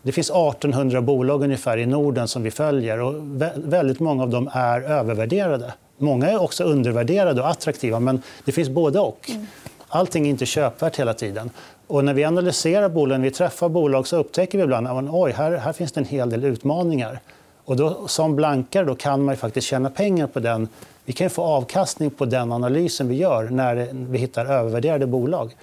det 0.02 0.12
finns 0.12 0.31
1800 0.31 1.02
bolag 1.02 1.43
ungefär 1.43 1.78
i 1.78 1.87
Norden 1.87 2.28
som 2.28 2.43
vi 2.43 2.50
följer 2.50 3.00
och 3.00 3.14
väldigt 3.55 4.00
många 4.00 4.23
av 4.23 4.31
dem 4.31 4.50
är 4.52 4.81
övervärderade. 4.81 5.73
Många 5.99 6.28
är 6.28 6.43
också 6.43 6.64
undervärderade 6.64 7.40
och 7.40 7.49
attraktiva, 7.49 8.00
men 8.00 8.23
det 8.45 8.52
finns 8.52 8.69
både 8.69 9.00
och. 9.00 9.31
Mm. 9.31 9.47
Allting 9.88 10.26
är 10.26 10.30
inte 10.30 10.47
köpvärt 10.47 10.99
hela 10.99 11.14
tiden. 11.14 11.50
Och 11.87 12.04
när 12.04 12.14
vi 12.14 12.25
analyserar 12.25 12.88
bolagen, 12.88 13.23
vi 13.23 13.30
träffar 13.30 13.68
bolag, 13.68 14.07
så 14.07 14.16
upptäcker 14.16 14.59
vi 14.59 14.64
ibland 14.64 14.88
att 14.88 15.04
oj, 15.11 15.33
här, 15.33 15.52
här 15.52 15.73
finns 15.73 15.92
det 15.92 16.00
en 16.00 16.04
hel 16.04 16.30
del 16.30 16.45
utmaningar. 16.45 17.21
Och 17.64 17.76
då, 17.76 18.09
som 18.09 18.37
blankare 18.37 18.85
då 18.85 18.95
kan 18.95 19.25
man 19.25 19.37
faktiskt 19.37 19.66
tjäna 19.66 19.90
pengar 19.90 20.26
på 20.26 20.40
den. 20.40 20.68
Vi 21.04 21.12
kan 21.12 21.30
få 21.30 21.42
avkastning 21.42 22.11
på 22.11 22.25
den 22.25 22.52
analysen 22.52 23.09
vi 23.09 23.14
gör 23.14 23.49
när 23.50 23.88
vi 23.92 24.18
hittar 24.18 24.47
övervärderade 24.47 25.07
bolag. 25.07 25.57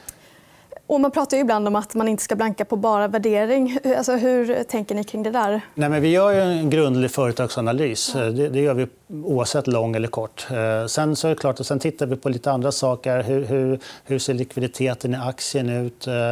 Och 0.87 1.01
man 1.01 1.11
pratar 1.11 1.37
ju 1.37 1.41
ibland 1.41 1.67
om 1.67 1.75
att 1.75 1.93
man 1.93 2.07
inte 2.07 2.23
ska 2.23 2.35
blanka 2.35 2.65
på 2.65 2.75
bara 2.75 3.07
värdering. 3.07 3.79
Alltså, 3.97 4.15
hur 4.15 4.63
tänker 4.63 4.95
ni 4.95 5.03
kring 5.03 5.23
det 5.23 5.31
där? 5.31 5.61
Nej, 5.75 5.89
men 5.89 6.01
vi 6.01 6.09
gör 6.09 6.33
en 6.33 6.69
grundlig 6.69 7.11
företagsanalys. 7.11 8.11
Ja. 8.15 8.21
Det, 8.21 8.49
det, 8.49 8.59
gör 8.59 8.73
vi 8.73 8.87
oavsett 9.09 9.67
lång 9.67 9.95
eller 9.95 10.07
kort. 10.07 10.47
Eh, 10.51 10.87
sen 10.87 11.15
så 11.15 11.27
är 11.27 11.35
klart 11.35 11.59
att 11.59 11.67
sen 11.67 11.79
tittar 11.79 12.05
vi 12.05 12.15
på 12.15 12.29
lite 12.29 12.51
andra 12.51 12.71
saker. 12.71 13.23
Hur, 13.23 13.45
hur, 13.45 13.79
hur 14.03 14.19
ser 14.19 14.33
likviditeten 14.33 15.13
i 15.13 15.17
aktien 15.17 15.69
ut? 15.69 16.07
Eh, 16.07 16.31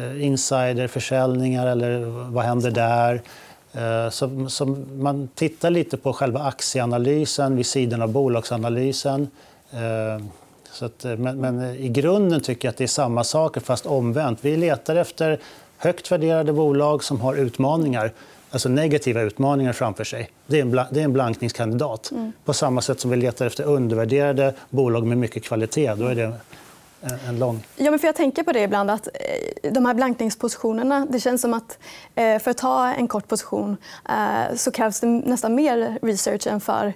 eh, 0.00 0.24
insiderförsäljningar, 0.24 1.66
eller 1.66 2.00
vad 2.30 2.44
händer 2.44 2.70
där? 2.70 3.22
Så, 4.10 4.46
så 4.48 4.66
man 4.98 5.28
tittar 5.34 5.70
lite 5.70 5.96
på 5.96 6.12
själva 6.12 6.40
aktieanalysen 6.40 7.56
vid 7.56 7.66
sidan 7.66 8.02
av 8.02 8.08
bolagsanalysen. 8.08 9.28
Så 10.74 10.84
att, 10.84 11.04
eh, 11.04 11.16
men, 11.16 11.40
men, 11.40 11.74
i 11.76 11.88
grunden 11.88 12.40
tycker 12.40 12.68
jag 12.68 12.72
att 12.72 12.78
det 12.78 12.84
är 12.84 12.88
samma 12.88 13.24
saker, 13.24 13.60
fast 13.60 13.86
omvänt. 13.86 14.38
Vi 14.42 14.56
letar 14.56 14.96
efter 14.96 15.40
högt 15.78 16.12
värderade 16.12 16.52
bolag 16.52 17.04
som 17.04 17.20
har 17.20 17.34
utmaningar, 17.34 18.12
alltså 18.50 18.68
negativa 18.68 19.22
utmaningar 19.22 19.72
framför 19.72 20.04
sig. 20.04 20.30
Det 20.46 20.58
är 20.58 20.62
en, 20.62 20.70
det 20.70 21.00
är 21.00 21.04
en 21.04 21.12
blankningskandidat. 21.12 22.10
Mm. 22.10 22.32
På 22.44 22.52
samma 22.52 22.80
sätt 22.80 23.00
som 23.00 23.10
vi 23.10 23.16
letar 23.16 23.46
efter 23.46 23.64
undervärderade 23.64 24.54
bolag 24.70 25.06
med 25.06 25.18
mycket 25.18 25.44
kvalitet. 25.44 25.94
Då 25.94 26.06
är 26.06 26.14
det 26.14 26.32
en 27.28 27.38
lång... 27.38 27.66
Ja, 27.76 27.90
men 27.90 28.00
för 28.00 28.08
jag 28.08 28.16
tänker 28.16 28.42
på 28.42 28.52
det 28.52 28.60
ibland. 28.60 28.90
att 28.90 29.08
eh, 29.62 29.72
De 29.72 29.86
här 29.86 29.94
blankningspositionerna... 29.94 31.06
Det 31.10 31.20
känns 31.20 31.42
som 31.42 31.54
att 31.54 31.78
eh, 32.14 32.38
för 32.38 32.50
att 32.50 32.58
ta 32.58 32.88
en 32.88 33.08
kort 33.08 33.28
position 33.28 33.76
så 34.56 34.70
krävs 34.70 35.00
det 35.00 35.06
nästan 35.06 35.54
mer 35.54 35.98
research 36.02 36.46
än 36.46 36.60
för 36.60 36.92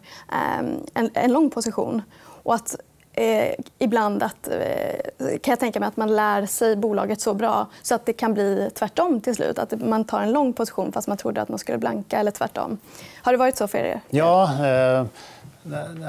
en 1.14 1.32
lång 1.32 1.50
position. 1.50 2.02
Och 2.42 2.54
att 2.54 2.76
eh, 3.18 3.54
ibland 3.78 4.22
att, 4.22 4.48
eh, 4.48 5.38
kan 5.38 5.52
jag 5.52 5.60
tänka 5.60 5.80
mig 5.80 5.86
att 5.86 5.96
man 5.96 6.16
lär 6.16 6.46
sig 6.46 6.76
bolaget 6.76 7.20
så 7.20 7.34
bra 7.34 7.66
så 7.82 7.94
att 7.94 8.06
det 8.06 8.12
kan 8.12 8.34
bli 8.34 8.70
tvärtom 8.74 9.20
till 9.20 9.34
slut. 9.34 9.58
Att 9.58 9.80
man 9.80 10.04
tar 10.04 10.20
en 10.20 10.32
lång 10.32 10.52
position 10.52 10.92
fast 10.92 11.08
man 11.08 11.16
trodde 11.16 11.42
att 11.42 11.48
man 11.48 11.58
skulle 11.58 11.78
blanka 11.78 12.18
eller 12.18 12.30
tvärtom. 12.30 12.78
Har 13.22 13.32
det 13.32 13.38
varit 13.38 13.56
så 13.56 13.68
för 13.68 13.78
er? 13.78 14.00
Ja. 14.10 14.66
Eh... 14.66 15.04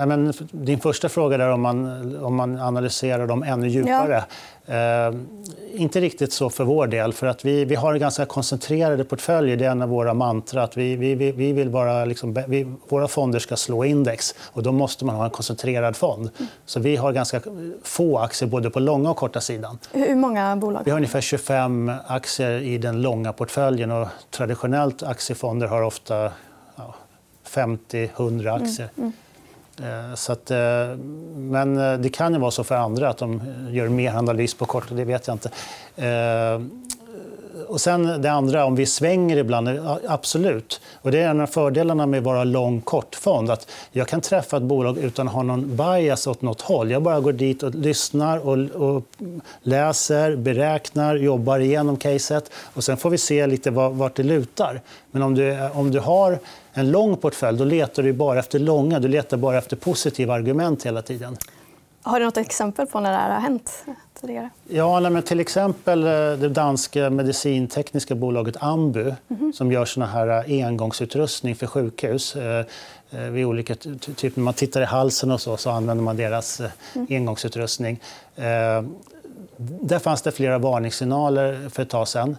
Men 0.07 0.33
din 0.51 0.79
första 0.79 1.09
fråga 1.09 1.37
där 1.37 1.49
om 1.49 1.61
man, 1.61 2.15
om 2.23 2.35
man 2.35 2.59
analyserar 2.59 3.27
dem 3.27 3.43
ännu 3.43 3.67
djupare. 3.67 4.23
Ja. 4.25 4.25
Eh, 4.69 5.13
inte 5.73 6.01
riktigt 6.01 6.33
så 6.33 6.49
för 6.49 6.63
vår 6.63 6.87
del. 6.87 7.13
för 7.13 7.27
att 7.27 7.45
Vi, 7.45 7.65
vi 7.65 7.75
har 7.75 7.95
ganska 7.95 8.25
koncentrerade 8.25 9.03
portföljer. 9.03 9.57
Det 9.57 9.65
är 9.65 9.71
en 9.71 9.81
av 9.81 9.89
våra 9.89 10.13
mantra. 10.13 10.63
Att 10.63 10.77
vi, 10.77 10.95
vi, 10.95 11.15
vi 11.15 11.53
vill 11.53 11.69
bara, 11.69 12.05
liksom, 12.05 12.43
vi, 12.47 12.73
våra 12.89 13.07
fonder 13.07 13.39
ska 13.39 13.55
slå 13.55 13.85
index. 13.85 14.35
och 14.39 14.63
Då 14.63 14.71
måste 14.71 15.05
man 15.05 15.15
ha 15.15 15.25
en 15.25 15.31
koncentrerad 15.31 15.95
fond. 15.95 16.29
Så 16.65 16.79
Vi 16.79 16.95
har 16.95 17.11
ganska 17.11 17.41
få 17.83 18.19
aktier 18.19 18.49
både 18.49 18.69
på 18.69 18.79
långa 18.79 19.09
och 19.11 19.17
korta 19.17 19.41
sidan. 19.41 19.79
Hur 19.91 20.15
många 20.15 20.55
bolag? 20.55 20.81
Vi 20.85 20.91
har 20.91 20.97
ungefär 20.97 21.21
25 21.21 21.91
aktier 22.07 22.59
i 22.61 22.77
den 22.77 23.01
långa 23.01 23.33
portföljen. 23.33 23.91
Och 23.91 24.07
traditionellt 24.31 25.03
aktiefonder 25.03 25.67
har 25.67 25.81
ofta 25.81 26.31
ja, 26.75 26.95
50-100 27.47 28.55
aktier. 28.55 28.89
Mm. 28.97 29.03
Mm. 29.03 29.13
Eh, 29.83 30.15
så 30.15 30.31
att, 30.31 30.51
eh, 30.51 30.57
men 31.35 31.77
eh, 31.77 31.99
det 31.99 32.09
kan 32.09 32.33
ju 32.33 32.39
vara 32.39 32.51
så 32.51 32.63
för 32.63 32.75
andra 32.75 33.09
att 33.09 33.17
de 33.17 33.41
gör 33.69 33.89
mer 33.89 34.15
analys 34.15 34.53
på 34.53 34.65
kort, 34.65 34.85
det 34.89 35.05
vet 35.05 35.27
jag 35.27 35.35
inte. 35.35 35.49
Och 37.67 37.81
sen 37.81 38.21
det 38.21 38.31
andra, 38.31 38.65
om 38.65 38.75
vi 38.75 38.85
svänger 38.85 39.37
ibland, 39.37 39.69
absolut. 40.07 40.81
Och 41.01 41.11
det 41.11 41.19
är 41.19 41.29
en 41.29 41.41
av 41.41 41.47
fördelarna 41.47 42.05
med 42.05 42.17
att 42.17 42.23
vara 42.23 42.43
lång 42.43 42.81
kortfond. 42.81 43.51
Att 43.51 43.67
jag 43.91 44.07
kan 44.07 44.21
träffa 44.21 44.57
ett 44.57 44.63
bolag 44.63 44.97
utan 44.97 45.27
att 45.27 45.33
ha 45.33 45.43
någon 45.43 45.77
bias 45.77 46.27
åt 46.27 46.41
något 46.41 46.61
håll. 46.61 46.91
Jag 46.91 47.03
bara 47.03 47.19
går 47.19 47.33
dit 47.33 47.63
och 47.63 47.75
lyssnar 47.75 48.47
och, 48.47 48.57
och 48.57 49.03
läser, 49.61 50.35
beräknar, 50.35 51.15
jobbar 51.15 51.59
igenom 51.59 51.97
caset. 51.97 52.51
Och 52.73 52.83
sen 52.83 52.97
får 52.97 53.09
vi 53.09 53.17
se 53.17 53.47
lite 53.47 53.71
vart 53.71 54.15
det 54.15 54.23
lutar. 54.23 54.81
Men 55.11 55.23
om 55.23 55.35
du, 55.35 55.69
om 55.73 55.91
du 55.91 55.99
har 55.99 56.39
en 56.73 56.91
lång 56.91 57.17
portfölj 57.17 57.57
då 57.57 57.63
letar 57.63 58.03
du 58.03 58.13
bara 58.13 58.39
efter 58.39 58.59
långa. 58.59 58.99
Du 58.99 59.07
letar 59.07 59.37
bara 59.37 59.57
efter 59.57 59.75
positiva 59.75 60.33
argument 60.33 60.85
hela 60.85 61.01
tiden. 61.01 61.37
Har 62.01 62.19
du 62.19 62.25
något 62.25 62.37
exempel 62.37 62.87
på 62.87 62.99
när 62.99 63.11
det 63.11 63.17
här 63.17 63.33
har 63.33 63.39
hänt 63.39 63.85
tidigare? 64.21 64.49
Ja, 64.67 65.09
men 65.09 65.23
till 65.23 65.39
exempel 65.39 66.03
eh, 66.03 66.09
det 66.11 66.49
danska 66.49 67.09
medicintekniska 67.09 68.15
bolaget 68.15 68.55
Ambu 68.59 69.01
mm 69.01 69.15
-hmm. 69.27 69.51
som 69.51 69.71
gör 69.71 69.85
såna 69.85 70.05
här 70.05 70.27
eh, 70.27 70.67
engångsutrustning 70.67 71.55
för 71.55 71.67
sjukhus. 71.67 72.35
Eh, 72.35 72.65
vid 73.31 73.45
olika, 73.45 73.75
typ 74.15 74.35
när 74.35 74.43
man 74.43 74.53
tittar 74.53 74.81
i 74.81 74.85
halsen 74.85 75.31
och 75.31 75.41
så, 75.41 75.57
så 75.57 75.69
använder 75.69 76.03
man 76.03 76.17
deras 76.17 76.61
mm. 76.95 77.07
engångsutrustning. 77.09 77.99
Där 79.57 79.99
fanns 79.99 80.21
det 80.21 80.31
flera 80.31 80.57
varningssignaler 80.57 81.69
för 81.69 81.83
ett 81.83 81.89
tag 81.89 82.07
sedan. 82.07 82.37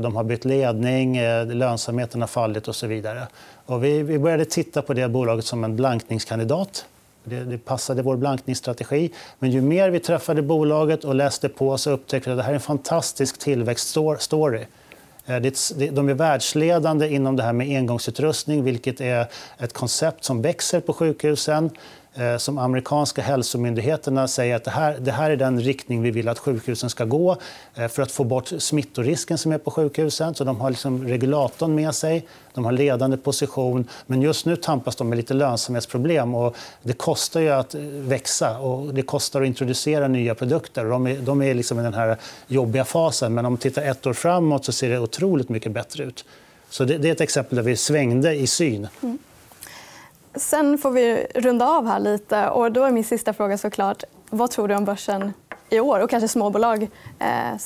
De 0.00 0.16
har 0.16 0.24
bytt 0.24 0.44
ledning, 0.44 1.20
lönsamheten 1.46 2.20
har 2.20 2.28
fallit 2.28 2.68
och 2.68 2.76
så 2.76 2.86
vidare. 2.86 3.26
Och 3.66 3.84
vi 3.84 4.18
började 4.18 4.44
titta 4.44 4.82
på 4.82 4.94
det 4.94 5.08
bolaget 5.08 5.44
som 5.44 5.64
en 5.64 5.76
blankningskandidat. 5.76 6.84
Det, 7.24 7.44
det 7.44 7.58
passade 7.58 8.02
vår 8.02 8.16
blankningsstrategi. 8.16 9.10
Men 9.38 9.50
ju 9.50 9.60
mer 9.60 9.90
vi 9.90 10.00
träffade 10.00 10.42
bolaget 10.42 11.04
och 11.04 11.14
läste 11.14 11.48
på 11.48 11.78
så 11.78 11.90
upptäckte 11.90 12.30
vi 12.30 12.32
att 12.32 12.38
det 12.38 12.42
här 12.42 12.50
är 12.50 12.54
en 12.54 12.60
fantastisk 12.60 13.38
tillväxtstory. 13.38 14.66
Eh, 15.26 15.36
de 15.92 16.08
är 16.08 16.14
världsledande 16.14 17.08
inom 17.08 17.36
det 17.36 17.42
här 17.42 17.52
med 17.52 17.76
engångsutrustning 17.76 18.64
vilket 18.64 19.00
är 19.00 19.26
ett 19.58 19.72
koncept 19.72 20.24
som 20.24 20.42
växer 20.42 20.80
på 20.80 20.92
sjukhusen. 20.92 21.70
Eh, 22.16 22.36
som 22.36 22.58
amerikanska 22.58 23.22
hälsomyndigheterna 23.22 24.28
säger 24.28 24.56
att 24.56 24.64
det 24.64 24.70
här, 24.70 24.96
det 25.00 25.12
här 25.12 25.30
är 25.30 25.36
den 25.36 25.60
riktning 25.60 26.02
vi 26.02 26.10
vill 26.10 26.28
att 26.28 26.38
sjukhusen 26.38 26.90
ska 26.90 27.04
gå 27.04 27.36
eh, 27.74 27.88
för 27.88 28.02
att 28.02 28.12
få 28.12 28.24
bort 28.24 28.52
smittorisken 28.58 29.38
som 29.38 29.52
är 29.52 29.58
på 29.58 29.70
sjukhusen. 29.70 30.34
Så 30.34 30.44
de 30.44 30.60
har 30.60 30.70
liksom 30.70 31.08
regulatorn 31.08 31.74
med 31.74 31.94
sig, 31.94 32.26
de 32.52 32.64
har 32.64 32.72
ledande 32.72 33.16
position. 33.16 33.88
Men 34.06 34.22
just 34.22 34.46
nu 34.46 34.56
tampas 34.56 34.96
de 34.96 35.08
med 35.08 35.16
lite 35.16 35.34
lönsamhetsproblem. 35.34 36.34
Och 36.34 36.56
det 36.82 36.92
kostar 36.92 37.40
ju 37.40 37.50
att 37.50 37.74
eh, 37.74 37.80
växa 37.82 38.58
och 38.58 38.94
det 38.94 39.02
kostar 39.02 39.40
att 39.42 39.46
introducera 39.46 40.08
nya 40.08 40.34
produkter. 40.34 40.84
De 40.84 41.06
är, 41.06 41.16
de 41.16 41.42
är 41.42 41.54
liksom 41.54 41.80
i 41.80 41.82
den 41.82 41.94
här 41.94 42.16
jobbiga 42.46 42.84
fasen. 42.84 43.34
Men 43.34 43.46
om 43.46 43.52
man 43.52 43.58
tittar 43.58 43.82
ett 43.82 44.06
år 44.06 44.12
framåt 44.12 44.64
så 44.64 44.72
ser 44.72 44.90
det 44.90 44.98
otroligt 44.98 45.48
mycket 45.48 45.72
bättre 45.72 46.04
ut. 46.04 46.24
Så 46.70 46.84
det, 46.84 46.98
det 46.98 47.08
är 47.08 47.12
ett 47.12 47.20
exempel 47.20 47.56
där 47.56 47.62
vi 47.62 47.76
svängde 47.76 48.34
i 48.34 48.46
syn. 48.46 48.88
Mm. 49.02 49.18
Sen 50.36 50.78
får 50.78 50.90
vi 50.90 51.26
runda 51.34 51.66
av 51.66 51.86
här 51.86 52.00
lite. 52.00 52.48
Och 52.48 52.72
då 52.72 52.84
är 52.84 52.90
min 52.90 53.04
sista 53.04 53.32
fråga 53.32 53.58
såklart. 53.58 54.04
Vad 54.30 54.50
tror 54.50 54.68
du 54.68 54.74
om 54.74 54.84
börsen 54.84 55.32
i 55.70 55.80
år 55.80 56.00
och 56.00 56.10
kanske 56.10 56.28
småbolag? 56.28 56.82
Eh, 57.18 57.56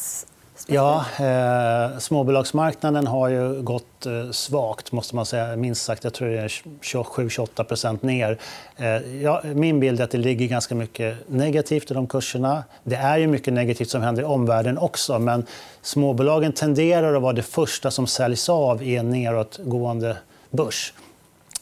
ja, 0.66 1.04
eh, 1.18 1.98
småbolagsmarknaden 1.98 3.06
har 3.06 3.28
ju 3.28 3.62
gått 3.62 4.06
eh, 4.06 4.30
svagt, 4.30 4.92
måste 4.92 5.16
man 5.16 5.26
säga. 5.26 5.56
minst 5.56 5.84
sagt. 5.84 6.04
Jag 6.04 6.14
tror 6.14 6.28
det 6.28 6.38
är 6.38 6.48
27-28 6.48 7.98
ner. 8.00 8.38
Eh, 8.76 9.22
ja, 9.22 9.42
min 9.44 9.80
bild 9.80 10.00
är 10.00 10.04
att 10.04 10.10
det 10.10 10.18
ligger 10.18 10.46
ganska 10.46 10.74
mycket 10.74 11.28
negativt 11.28 11.90
i 11.90 11.94
de 11.94 12.06
kurserna. 12.06 12.64
Det 12.84 12.96
är 12.96 13.18
ju 13.18 13.26
mycket 13.26 13.52
negativt 13.54 13.90
som 13.90 14.02
händer 14.02 14.22
i 14.22 14.26
omvärlden 14.26 14.78
också. 14.78 15.18
Men 15.18 15.46
småbolagen 15.82 16.52
tenderar 16.52 17.14
att 17.14 17.22
vara 17.22 17.32
det 17.32 17.42
första 17.42 17.90
som 17.90 18.06
säljs 18.06 18.48
av 18.48 18.82
i 18.82 18.96
en 18.96 19.10
nedåtgående 19.10 20.16
börs. 20.50 20.92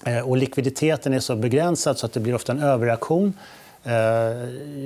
Eh, 0.04 0.28
och 0.28 0.36
likviditeten 0.36 1.12
är 1.12 1.20
så 1.20 1.36
begränsad 1.36 1.98
så 1.98 2.06
att 2.06 2.12
det 2.12 2.20
blir 2.20 2.34
ofta 2.34 2.52
en 2.52 2.62
överreaktion. 2.62 3.32
Eh, 3.84 3.92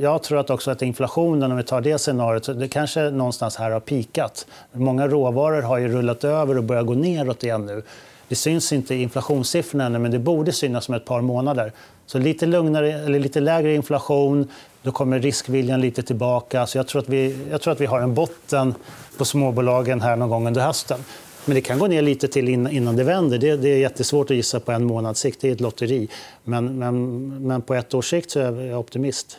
jag 0.00 0.22
tror 0.22 0.38
att 0.38 0.50
också 0.50 0.70
att 0.70 0.82
inflationen, 0.82 1.50
om 1.50 1.56
vi 1.56 1.62
tar 1.62 1.80
det 1.80 1.98
scenariot, 1.98 2.58
det 2.60 2.68
kanske 2.68 3.10
någonstans 3.10 3.56
här 3.56 3.70
har 3.70 3.80
pikat. 3.80 4.46
Många 4.72 5.08
råvaror 5.08 5.62
har 5.62 5.78
ju 5.78 5.88
rullat 5.88 6.24
över 6.24 6.58
och 6.58 6.64
börjar 6.64 6.82
gå 6.82 6.94
neråt 6.94 7.44
igen 7.44 7.66
nu. 7.66 7.82
Det 8.28 8.36
syns 8.36 8.72
inte 8.72 8.94
i 8.94 9.02
inflationssiffrorna 9.02 9.86
ännu, 9.86 9.98
men 9.98 10.10
det 10.10 10.18
borde 10.18 10.52
synas 10.52 10.88
om 10.88 10.94
ett 10.94 11.04
par 11.04 11.20
månader. 11.20 11.72
Så 12.06 12.18
lite, 12.18 12.46
lugnare, 12.46 12.92
eller 12.92 13.18
lite 13.18 13.40
lägre 13.40 13.74
inflation, 13.74 14.48
då 14.82 14.92
kommer 14.92 15.18
riskviljan 15.18 15.80
lite 15.80 16.02
tillbaka. 16.02 16.66
Så 16.66 16.78
jag, 16.78 16.86
tror 16.86 17.02
att 17.02 17.08
vi, 17.08 17.46
jag 17.50 17.60
tror 17.60 17.72
att 17.72 17.80
vi 17.80 17.86
har 17.86 18.00
en 18.00 18.14
botten 18.14 18.74
på 19.18 19.24
småbolagen 19.24 20.00
här 20.00 20.16
någon 20.16 20.28
gång 20.28 20.46
under 20.46 20.60
hösten. 20.60 21.04
Men 21.50 21.54
det 21.54 21.60
kan 21.60 21.78
gå 21.78 21.86
ner 21.86 22.02
lite 22.02 22.28
till 22.28 22.48
innan 22.48 22.96
det 22.96 23.04
vänder. 23.04 23.38
Det, 23.38 23.56
det 23.56 23.68
är 23.68 23.78
jättesvårt 23.78 24.30
att 24.30 24.36
gissa 24.36 24.60
på 24.60 24.72
en 24.72 24.84
månads 24.84 25.20
sikt. 25.20 25.40
Det 25.40 25.48
är 25.48 25.52
ett 25.52 25.60
lotteri. 25.60 26.08
Men, 26.44 26.78
men, 26.78 27.46
men 27.46 27.62
på 27.62 27.74
ett 27.74 27.94
års 27.94 28.10
sikt 28.10 28.30
så 28.30 28.40
är 28.40 28.66
jag 28.66 28.80
optimist. 28.80 29.38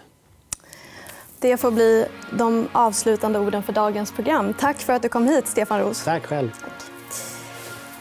Det 1.40 1.58
får 1.58 1.72
bli 1.72 2.06
de 2.38 2.68
avslutande 2.72 3.40
orden 3.40 3.64
för 3.64 3.74
dagens 3.74 4.12
program. 4.12 4.54
Tack 4.60 4.78
för 4.78 4.94
att 4.94 5.02
du 5.02 5.10
kom 5.10 5.28
hit, 5.28 5.48
Stefan 5.48 5.80
Roos. 5.80 6.04
Tack 6.04 6.26
själv. 6.26 6.50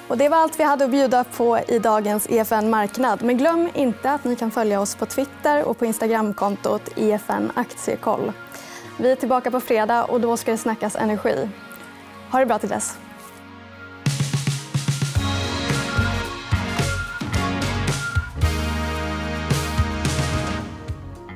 Och 0.09 0.19
det 0.19 0.29
var 0.29 0.37
allt 0.37 0.61
vi 0.61 0.65
hade 0.65 0.85
att 0.85 0.91
bjuda 0.91 1.25
på 1.25 1.59
i 1.69 1.79
dagens 1.79 2.31
EFN 2.31 2.71
Marknad. 2.71 3.23
Men 3.23 3.39
glöm 3.39 3.69
inte 3.75 4.11
att 4.11 4.25
ni 4.25 4.37
kan 4.37 4.51
följa 4.51 4.81
oss 4.81 4.95
på 4.95 5.07
Twitter 5.07 5.65
och 5.65 5.79
på 5.79 5.87
Instagramkontot 5.87 6.83
EFN 6.97 7.53
Aktiekoll. 7.55 8.33
Vi 8.99 9.11
är 9.11 9.17
tillbaka 9.17 9.51
på 9.51 9.61
fredag 9.61 10.05
och 10.05 10.21
då 10.21 10.37
ska 10.37 10.51
det 10.51 10.59
snackas 10.59 10.97
energi. 10.97 11.49
Ha 12.33 12.39
det 12.39 12.47
bra 12.47 12.59
till 12.59 12.69
dess. 12.69 12.99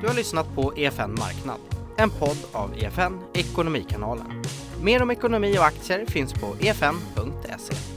Du 0.05 0.09
har 0.09 0.15
lyssnat 0.15 0.55
på 0.55 0.73
EFN 0.77 1.11
Marknad, 1.11 1.59
en 1.97 2.09
podd 2.09 2.37
av 2.51 2.73
EFN 2.77 3.19
Ekonomikanalen. 3.33 4.43
Mer 4.81 5.01
om 5.01 5.11
ekonomi 5.11 5.57
och 5.57 5.65
aktier 5.65 6.05
finns 6.05 6.33
på 6.33 6.55
efn.se. 6.59 7.94